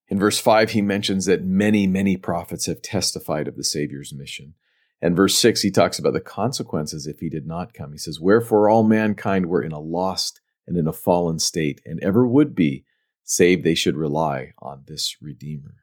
In 0.10 0.20
verse 0.20 0.38
5, 0.38 0.72
he 0.72 0.84
mentions 0.84 1.26
that 1.26 1.44
many, 1.44 1.88
many 1.88 2.18
prophets 2.18 2.68
have 2.68 2.84
testified 2.84 3.48
of 3.48 3.56
the 3.56 3.64
Savior's 3.64 4.14
mission. 4.14 4.54
And 5.02 5.16
verse 5.16 5.36
6, 5.40 5.64
he 5.64 5.72
talks 5.72 5.98
about 5.98 6.14
the 6.14 6.22
consequences 6.22 7.08
if 7.08 7.20
he 7.20 7.30
did 7.30 7.48
not 7.48 7.74
come. 7.74 7.94
He 7.94 7.98
says, 7.98 8.20
Wherefore 8.20 8.70
all 8.70 8.84
mankind 8.84 9.48
were 9.48 9.64
in 9.64 9.72
a 9.72 9.80
lost 9.80 10.40
and 10.68 10.78
in 10.78 10.88
a 10.88 10.94
fallen 10.94 11.40
state, 11.40 11.82
and 11.86 12.00
ever 12.02 12.28
would 12.28 12.56
be, 12.56 12.86
save 13.24 13.64
they 13.64 13.76
should 13.76 13.98
rely 13.98 14.54
on 14.60 14.84
this 14.88 15.18
Redeemer. 15.22 15.76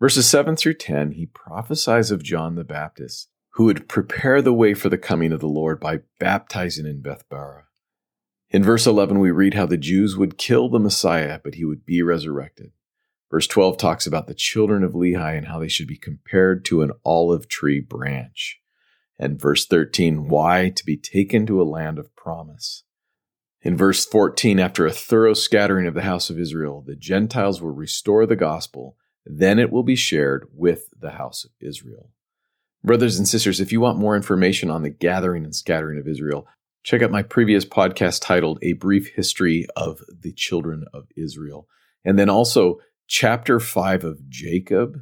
Verses 0.00 0.28
7 0.28 0.56
through 0.56 0.74
10, 0.74 1.12
he 1.12 1.26
prophesies 1.26 2.10
of 2.10 2.22
John 2.22 2.56
the 2.56 2.64
Baptist, 2.64 3.30
who 3.50 3.64
would 3.64 3.88
prepare 3.88 4.42
the 4.42 4.52
way 4.52 4.74
for 4.74 4.88
the 4.88 4.98
coming 4.98 5.32
of 5.32 5.40
the 5.40 5.46
Lord 5.46 5.80
by 5.80 6.00
baptizing 6.18 6.86
in 6.86 7.00
Bethabara. 7.00 7.62
In 8.50 8.62
verse 8.62 8.86
11, 8.86 9.18
we 9.18 9.30
read 9.30 9.54
how 9.54 9.66
the 9.66 9.76
Jews 9.76 10.16
would 10.16 10.38
kill 10.38 10.68
the 10.68 10.78
Messiah, 10.78 11.40
but 11.42 11.54
he 11.54 11.64
would 11.64 11.86
be 11.86 12.02
resurrected. 12.02 12.72
Verse 13.30 13.46
12 13.46 13.78
talks 13.78 14.06
about 14.06 14.26
the 14.26 14.34
children 14.34 14.84
of 14.84 14.92
Lehi 14.92 15.36
and 15.36 15.48
how 15.48 15.58
they 15.58 15.68
should 15.68 15.88
be 15.88 15.96
compared 15.96 16.64
to 16.66 16.82
an 16.82 16.92
olive 17.04 17.48
tree 17.48 17.80
branch. 17.80 18.60
And 19.18 19.40
verse 19.40 19.66
13, 19.66 20.28
why? 20.28 20.70
To 20.70 20.84
be 20.84 20.96
taken 20.96 21.46
to 21.46 21.60
a 21.60 21.64
land 21.64 21.98
of 21.98 22.14
promise. 22.14 22.84
In 23.64 23.78
verse 23.78 24.04
14, 24.04 24.60
after 24.60 24.84
a 24.84 24.92
thorough 24.92 25.32
scattering 25.32 25.86
of 25.86 25.94
the 25.94 26.02
house 26.02 26.28
of 26.28 26.38
Israel, 26.38 26.84
the 26.86 26.94
Gentiles 26.94 27.62
will 27.62 27.70
restore 27.70 28.26
the 28.26 28.36
gospel. 28.36 28.98
Then 29.24 29.58
it 29.58 29.72
will 29.72 29.82
be 29.82 29.96
shared 29.96 30.46
with 30.52 30.90
the 31.00 31.12
house 31.12 31.46
of 31.46 31.50
Israel. 31.60 32.10
Brothers 32.84 33.16
and 33.16 33.26
sisters, 33.26 33.60
if 33.60 33.72
you 33.72 33.80
want 33.80 33.98
more 33.98 34.16
information 34.16 34.70
on 34.70 34.82
the 34.82 34.90
gathering 34.90 35.44
and 35.44 35.54
scattering 35.54 35.98
of 35.98 36.06
Israel, 36.06 36.46
check 36.82 37.00
out 37.00 37.10
my 37.10 37.22
previous 37.22 37.64
podcast 37.64 38.20
titled 38.20 38.58
A 38.60 38.74
Brief 38.74 39.14
History 39.14 39.66
of 39.74 40.00
the 40.08 40.32
Children 40.32 40.84
of 40.92 41.08
Israel. 41.16 41.66
And 42.04 42.18
then 42.18 42.28
also 42.28 42.80
chapter 43.06 43.58
5 43.58 44.04
of 44.04 44.28
Jacob 44.28 44.98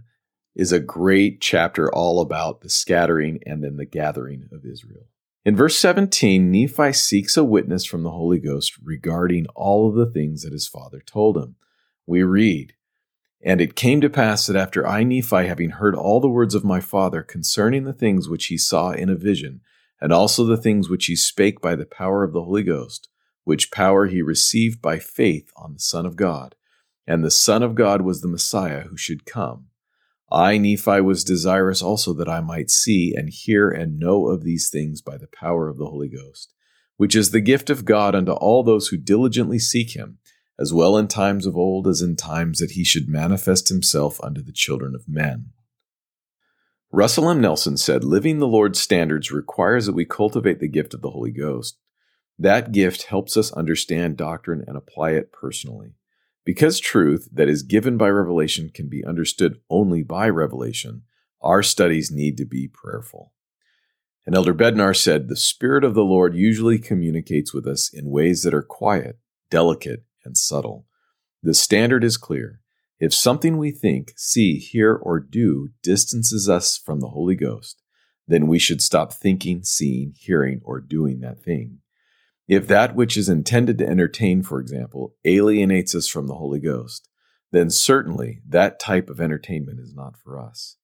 is 0.55 0.71
a 0.71 0.79
great 0.79 1.41
chapter 1.41 1.93
all 1.93 2.21
about 2.21 2.61
the 2.61 2.71
scattering 2.71 3.41
and 3.45 3.65
then 3.65 3.77
the 3.77 3.87
gathering 3.87 4.49
of 4.53 4.65
Israel. 4.65 5.09
In 5.45 5.57
verse 5.57 5.77
17, 5.79 6.53
Nephi 6.53 6.93
seeks 6.93 7.37
a 7.37 7.43
witness 7.43 7.85
from 7.85 8.05
the 8.05 8.13
Holy 8.13 8.39
Ghost 8.39 8.79
regarding 8.81 9.47
all 9.57 9.89
of 9.89 9.97
the 9.97 10.07
things 10.07 10.43
that 10.43 10.53
his 10.53 10.69
father 10.69 11.01
told 11.05 11.37
him. 11.37 11.57
We 12.07 12.23
read, 12.23 12.75
And 13.45 13.61
it 13.61 13.75
came 13.75 14.01
to 14.03 14.11
pass 14.11 14.47
that 14.47 14.55
after 14.55 14.87
I, 14.87 15.03
Nephi, 15.03 15.49
having 15.49 15.71
heard 15.71 15.97
all 15.97 16.21
the 16.21 16.29
words 16.29 16.55
of 16.55 16.63
my 16.63 16.79
father 16.79 17.23
concerning 17.25 17.83
the 17.83 17.93
things 17.93 18.29
which 18.29 18.47
he 18.47 18.57
saw 18.57 18.93
in 18.93 19.09
a 19.09 19.17
vision, 19.17 19.63
and 20.01 20.13
also 20.13 20.45
the 20.45 20.57
things 20.57 20.89
which 20.89 21.07
he 21.07 21.17
spake 21.17 21.61
by 21.61 21.75
the 21.75 21.87
power 21.87 22.23
of 22.23 22.33
the 22.33 22.45
Holy 22.45 22.63
Ghost, 22.63 23.09
which 23.43 23.73
power 23.73 24.07
he 24.07 24.23
received 24.23 24.81
by 24.81 25.01
faith 25.01 25.51
on 25.57 25.73
the 25.73 25.81
Son 25.81 26.07
of 26.07 26.15
God, 26.15 26.55
and 27.05 27.25
the 27.25 27.33
Son 27.33 27.65
of 27.65 27.75
God 27.75 28.03
was 28.03 28.21
the 28.21 28.29
Messiah 28.29 28.83
who 28.83 28.97
should 28.97 29.27
come. 29.27 29.71
I, 30.33 30.57
Nephi, 30.57 31.03
was 31.03 31.25
desirous 31.25 31.83
also 31.83 32.15
that 32.15 32.29
I 32.29 32.41
might 32.41 32.71
see 32.71 33.15
and 33.15 33.29
hear 33.29 33.71
and 33.71 33.99
know 33.99 34.29
of 34.29 34.43
these 34.43 34.71
things 34.71 35.03
by 35.03 35.19
the 35.19 35.29
power 35.29 35.69
of 35.69 35.77
the 35.77 35.87
Holy 35.87 36.09
Ghost. 36.09 36.55
which 36.97 37.17
is 37.17 37.31
the 37.31 37.41
gift 37.41 37.69
of 37.69 37.85
God 37.85 38.15
unto 38.15 38.33
all 38.33 38.63
those 38.63 38.89
who 38.89 38.97
diligently 38.97 39.59
seek 39.59 39.97
him, 39.97 40.19
as 40.57 40.73
well 40.73 40.97
in 40.97 41.09
times 41.09 41.47
of 41.47 41.57
old 41.57 41.89
as 41.89 42.01
in 42.01 42.15
times 42.15 42.59
that 42.61 42.73
he 42.73 42.85
should 42.85 43.09
manifest 43.09 43.69
himself 43.69 44.21
unto 44.23 44.41
the 44.41 44.53
children 44.53 44.95
of 44.95 45.09
men. 45.09 45.47
Russell 46.93 47.29
M. 47.29 47.41
Nelson 47.41 47.77
said, 47.77 48.05
Living 48.05 48.39
the 48.39 48.47
Lord's 48.47 48.79
standards 48.81 49.33
requires 49.33 49.87
that 49.87 49.95
we 49.95 50.05
cultivate 50.05 50.61
the 50.61 50.69
gift 50.69 50.95
of 50.95 51.01
the 51.01 51.11
Holy 51.11 51.33
Ghost. 51.33 51.79
That 52.39 52.71
gift 52.71 53.05
helps 53.05 53.37
us 53.37 53.51
understand 53.53 54.17
doctrine 54.17 54.63
and 54.67 54.77
apply 54.77 55.13
it 55.13 55.33
personally. 55.33 55.95
Because 56.45 56.81
truth 56.81 57.29
that 57.33 57.49
is 57.49 57.63
given 57.63 57.97
by 57.97 58.09
revelation 58.09 58.71
can 58.73 58.89
be 58.89 59.05
understood 59.05 59.61
only 59.71 60.03
by 60.03 60.29
revelation, 60.29 61.03
our 61.41 61.63
studies 61.63 62.11
need 62.11 62.37
to 62.39 62.45
be 62.45 62.69
prayerful. 62.69 63.33
And 64.27 64.35
Elder 64.35 64.55
Bednar 64.55 64.97
said, 64.97 65.29
The 65.29 65.37
Spirit 65.37 65.85
of 65.85 65.95
the 65.95 66.05
Lord 66.05 66.35
usually 66.35 66.79
communicates 66.79 67.53
with 67.53 67.67
us 67.67 67.93
in 67.93 68.11
ways 68.11 68.43
that 68.43 68.55
are 68.55 68.63
quiet, 68.63 69.19
delicate, 69.51 70.05
and 70.25 70.37
subtle. 70.37 70.87
The 71.43 71.55
standard 71.55 72.05
is 72.05 72.17
clear. 72.17 72.61
If 73.01 73.13
something 73.13 73.59
we 73.59 73.73
think, 73.73 74.13
see, 74.17 74.59
hear, 74.59 74.95
or 74.95 75.19
do 75.19 75.71
distances 75.83 76.49
us 76.49 76.79
from 76.79 77.01
the 77.01 77.09
Holy 77.09 77.35
Ghost, 77.35 77.83
then 78.29 78.47
we 78.47 78.61
should 78.61 78.81
stop 78.81 79.13
thinking, 79.13 79.65
seeing, 79.65 80.15
hearing, 80.17 80.61
or 80.65 80.81
doing 80.81 81.19
that 81.21 81.43
thing. 81.43 81.82
If 82.49 82.67
that 82.69 82.95
which 82.95 83.17
is 83.17 83.29
intended 83.29 83.79
to 83.79 83.87
entertain, 83.87 84.43
for 84.43 84.61
example, 84.61 85.15
alienates 85.25 85.95
us 85.95 86.09
from 86.09 86.27
the 86.27 86.35
Holy 86.35 86.61
Ghost, 86.61 87.09
then 87.53 87.71
certainly 87.71 88.41
that 88.49 88.81
type 88.81 89.09
of 89.09 89.21
entertainment 89.21 89.79
is 89.79 89.95
not 89.95 90.17
for 90.17 90.39
us. 90.39 90.77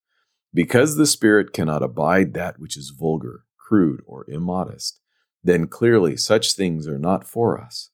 Because 0.54 0.96
the 0.96 1.06
Spirit 1.06 1.52
cannot 1.52 1.82
abide 1.82 2.34
that 2.34 2.58
which 2.58 2.76
is 2.76 2.94
vulgar, 2.96 3.44
crude, 3.56 4.00
or 4.06 4.24
immodest, 4.28 5.00
then 5.42 5.66
clearly 5.66 6.16
such 6.16 6.54
things 6.54 6.86
are 6.86 6.98
not 6.98 7.26
for 7.26 7.60
us. 7.60 7.90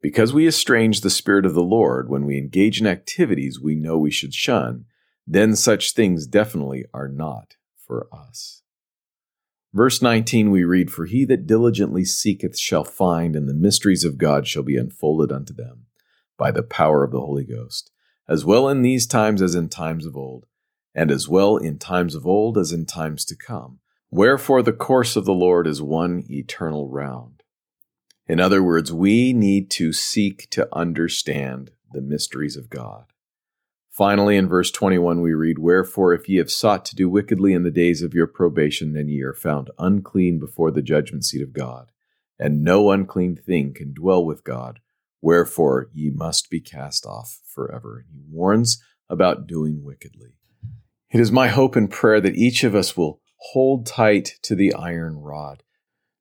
Because 0.00 0.32
we 0.32 0.46
estrange 0.46 1.00
the 1.00 1.10
Spirit 1.10 1.46
of 1.46 1.54
the 1.54 1.62
Lord 1.62 2.08
when 2.08 2.26
we 2.26 2.36
engage 2.36 2.80
in 2.80 2.86
activities 2.86 3.60
we 3.60 3.74
know 3.74 3.96
we 3.98 4.10
should 4.10 4.34
shun, 4.34 4.84
then 5.26 5.56
such 5.56 5.92
things 5.92 6.26
definitely 6.26 6.84
are 6.92 7.08
not 7.08 7.56
for 7.78 8.08
us. 8.12 8.63
Verse 9.74 10.00
19 10.00 10.52
we 10.52 10.62
read, 10.62 10.92
For 10.92 11.04
he 11.04 11.24
that 11.24 11.48
diligently 11.48 12.04
seeketh 12.04 12.56
shall 12.56 12.84
find, 12.84 13.34
and 13.34 13.48
the 13.48 13.54
mysteries 13.54 14.04
of 14.04 14.18
God 14.18 14.46
shall 14.46 14.62
be 14.62 14.76
unfolded 14.76 15.32
unto 15.32 15.52
them 15.52 15.86
by 16.38 16.52
the 16.52 16.62
power 16.62 17.02
of 17.02 17.10
the 17.10 17.18
Holy 17.18 17.44
Ghost, 17.44 17.90
as 18.28 18.44
well 18.44 18.68
in 18.68 18.82
these 18.82 19.04
times 19.04 19.42
as 19.42 19.56
in 19.56 19.68
times 19.68 20.06
of 20.06 20.16
old, 20.16 20.46
and 20.94 21.10
as 21.10 21.28
well 21.28 21.56
in 21.56 21.78
times 21.78 22.14
of 22.14 22.24
old 22.24 22.56
as 22.56 22.70
in 22.70 22.86
times 22.86 23.24
to 23.24 23.36
come. 23.36 23.80
Wherefore 24.12 24.62
the 24.62 24.72
course 24.72 25.16
of 25.16 25.24
the 25.24 25.34
Lord 25.34 25.66
is 25.66 25.82
one 25.82 26.22
eternal 26.30 26.88
round. 26.88 27.42
In 28.28 28.38
other 28.38 28.62
words, 28.62 28.92
we 28.92 29.32
need 29.32 29.72
to 29.72 29.92
seek 29.92 30.48
to 30.50 30.68
understand 30.72 31.72
the 31.90 32.00
mysteries 32.00 32.56
of 32.56 32.70
God. 32.70 33.06
Finally, 33.94 34.36
in 34.36 34.48
verse 34.48 34.72
21, 34.72 35.20
we 35.20 35.32
read, 35.32 35.56
Wherefore, 35.56 36.12
if 36.12 36.28
ye 36.28 36.38
have 36.38 36.50
sought 36.50 36.84
to 36.84 36.96
do 36.96 37.08
wickedly 37.08 37.52
in 37.52 37.62
the 37.62 37.70
days 37.70 38.02
of 38.02 38.12
your 38.12 38.26
probation, 38.26 38.92
then 38.92 39.08
ye 39.08 39.22
are 39.22 39.32
found 39.32 39.70
unclean 39.78 40.40
before 40.40 40.72
the 40.72 40.82
judgment 40.82 41.24
seat 41.24 41.40
of 41.40 41.52
God. 41.52 41.92
And 42.36 42.64
no 42.64 42.90
unclean 42.90 43.36
thing 43.36 43.72
can 43.72 43.94
dwell 43.94 44.24
with 44.24 44.42
God. 44.42 44.80
Wherefore, 45.22 45.90
ye 45.92 46.10
must 46.10 46.50
be 46.50 46.60
cast 46.60 47.06
off 47.06 47.40
forever. 47.46 47.98
And 47.98 48.08
he 48.10 48.24
warns 48.28 48.82
about 49.08 49.46
doing 49.46 49.84
wickedly. 49.84 50.30
It 51.12 51.20
is 51.20 51.30
my 51.30 51.46
hope 51.46 51.76
and 51.76 51.88
prayer 51.88 52.20
that 52.20 52.34
each 52.34 52.64
of 52.64 52.74
us 52.74 52.96
will 52.96 53.20
hold 53.52 53.86
tight 53.86 54.40
to 54.42 54.56
the 54.56 54.74
iron 54.74 55.18
rod, 55.18 55.62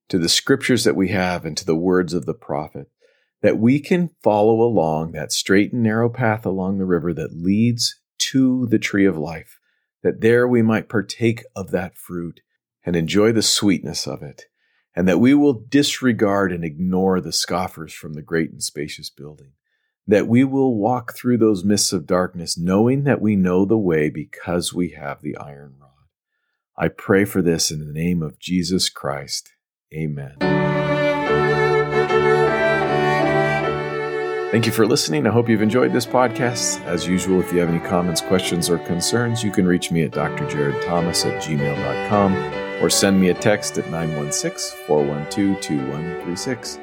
to 0.09 0.19
the 0.19 0.29
scriptures 0.29 0.83
that 0.83 0.95
we 0.95 1.07
have, 1.07 1.43
and 1.43 1.57
to 1.57 1.65
the 1.65 1.75
words 1.75 2.13
of 2.13 2.27
the 2.27 2.35
prophet 2.35 2.91
that 3.43 3.59
we 3.59 3.77
can 3.79 4.09
follow 4.23 4.61
along 4.61 5.11
that 5.11 5.31
straight 5.31 5.73
and 5.73 5.83
narrow 5.83 6.09
path 6.09 6.45
along 6.45 6.77
the 6.77 6.85
river 6.85 7.13
that 7.13 7.35
leads 7.35 7.99
to 8.17 8.65
the 8.67 8.79
tree 8.79 9.05
of 9.05 9.17
life, 9.17 9.59
that 10.01 10.21
there 10.21 10.47
we 10.47 10.61
might 10.61 10.89
partake 10.89 11.43
of 11.55 11.69
that 11.71 11.97
fruit 11.97 12.39
and 12.85 12.95
enjoy 12.95 13.33
the 13.33 13.41
sweetness 13.41 14.07
of 14.07 14.23
it, 14.23 14.43
and 14.95 15.07
that 15.09 15.19
we 15.19 15.33
will 15.33 15.53
disregard 15.53 16.53
and 16.53 16.63
ignore 16.63 17.19
the 17.19 17.33
scoffers 17.33 17.93
from 17.93 18.13
the 18.13 18.21
great 18.21 18.49
and 18.49 18.63
spacious 18.63 19.09
building, 19.09 19.51
that 20.07 20.27
we 20.27 20.45
will 20.45 20.75
walk 20.75 21.13
through 21.13 21.37
those 21.37 21.65
mists 21.65 21.91
of 21.91 22.07
darkness 22.07 22.57
knowing 22.57 23.03
that 23.03 23.21
we 23.21 23.35
know 23.35 23.65
the 23.65 23.77
way 23.77 24.09
because 24.09 24.73
we 24.73 24.91
have 24.91 25.21
the 25.21 25.35
iron 25.35 25.75
rod. 25.79 25.89
I 26.77 26.87
pray 26.87 27.25
for 27.25 27.41
this 27.41 27.71
in 27.71 27.85
the 27.85 27.93
name 27.93 28.23
of 28.23 28.39
Jesus 28.39 28.89
Christ. 28.89 29.51
Amen. 29.93 31.02
Thank 34.53 34.67
you 34.67 34.71
for 34.71 34.85
listening. 34.85 35.25
I 35.25 35.31
hope 35.31 35.49
you've 35.49 35.63
enjoyed 35.63 35.91
this 35.93 36.05
podcast. 36.05 36.79
As 36.85 37.07
usual, 37.07 37.41
if 37.41 37.51
you 37.51 37.57
have 37.57 37.69
any 37.69 37.79
comments, 37.79 38.21
questions, 38.21 38.69
or 38.69 38.77
concerns, 38.77 39.43
you 39.43 39.49
can 39.49 39.65
reach 39.65 39.89
me 39.89 40.03
at 40.03 40.11
drjaredthomas 40.11 41.25
at 41.25 41.41
gmail.com 41.41 42.35
or 42.79 42.87
send 42.87 43.19
me 43.19 43.29
a 43.29 43.33
text 43.33 43.79
at 43.79 43.89
916 43.89 44.85
412 44.85 45.59
2136. 45.59 46.79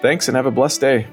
Thanks 0.00 0.28
and 0.28 0.36
have 0.36 0.46
a 0.46 0.52
blessed 0.52 0.80
day. 0.80 1.08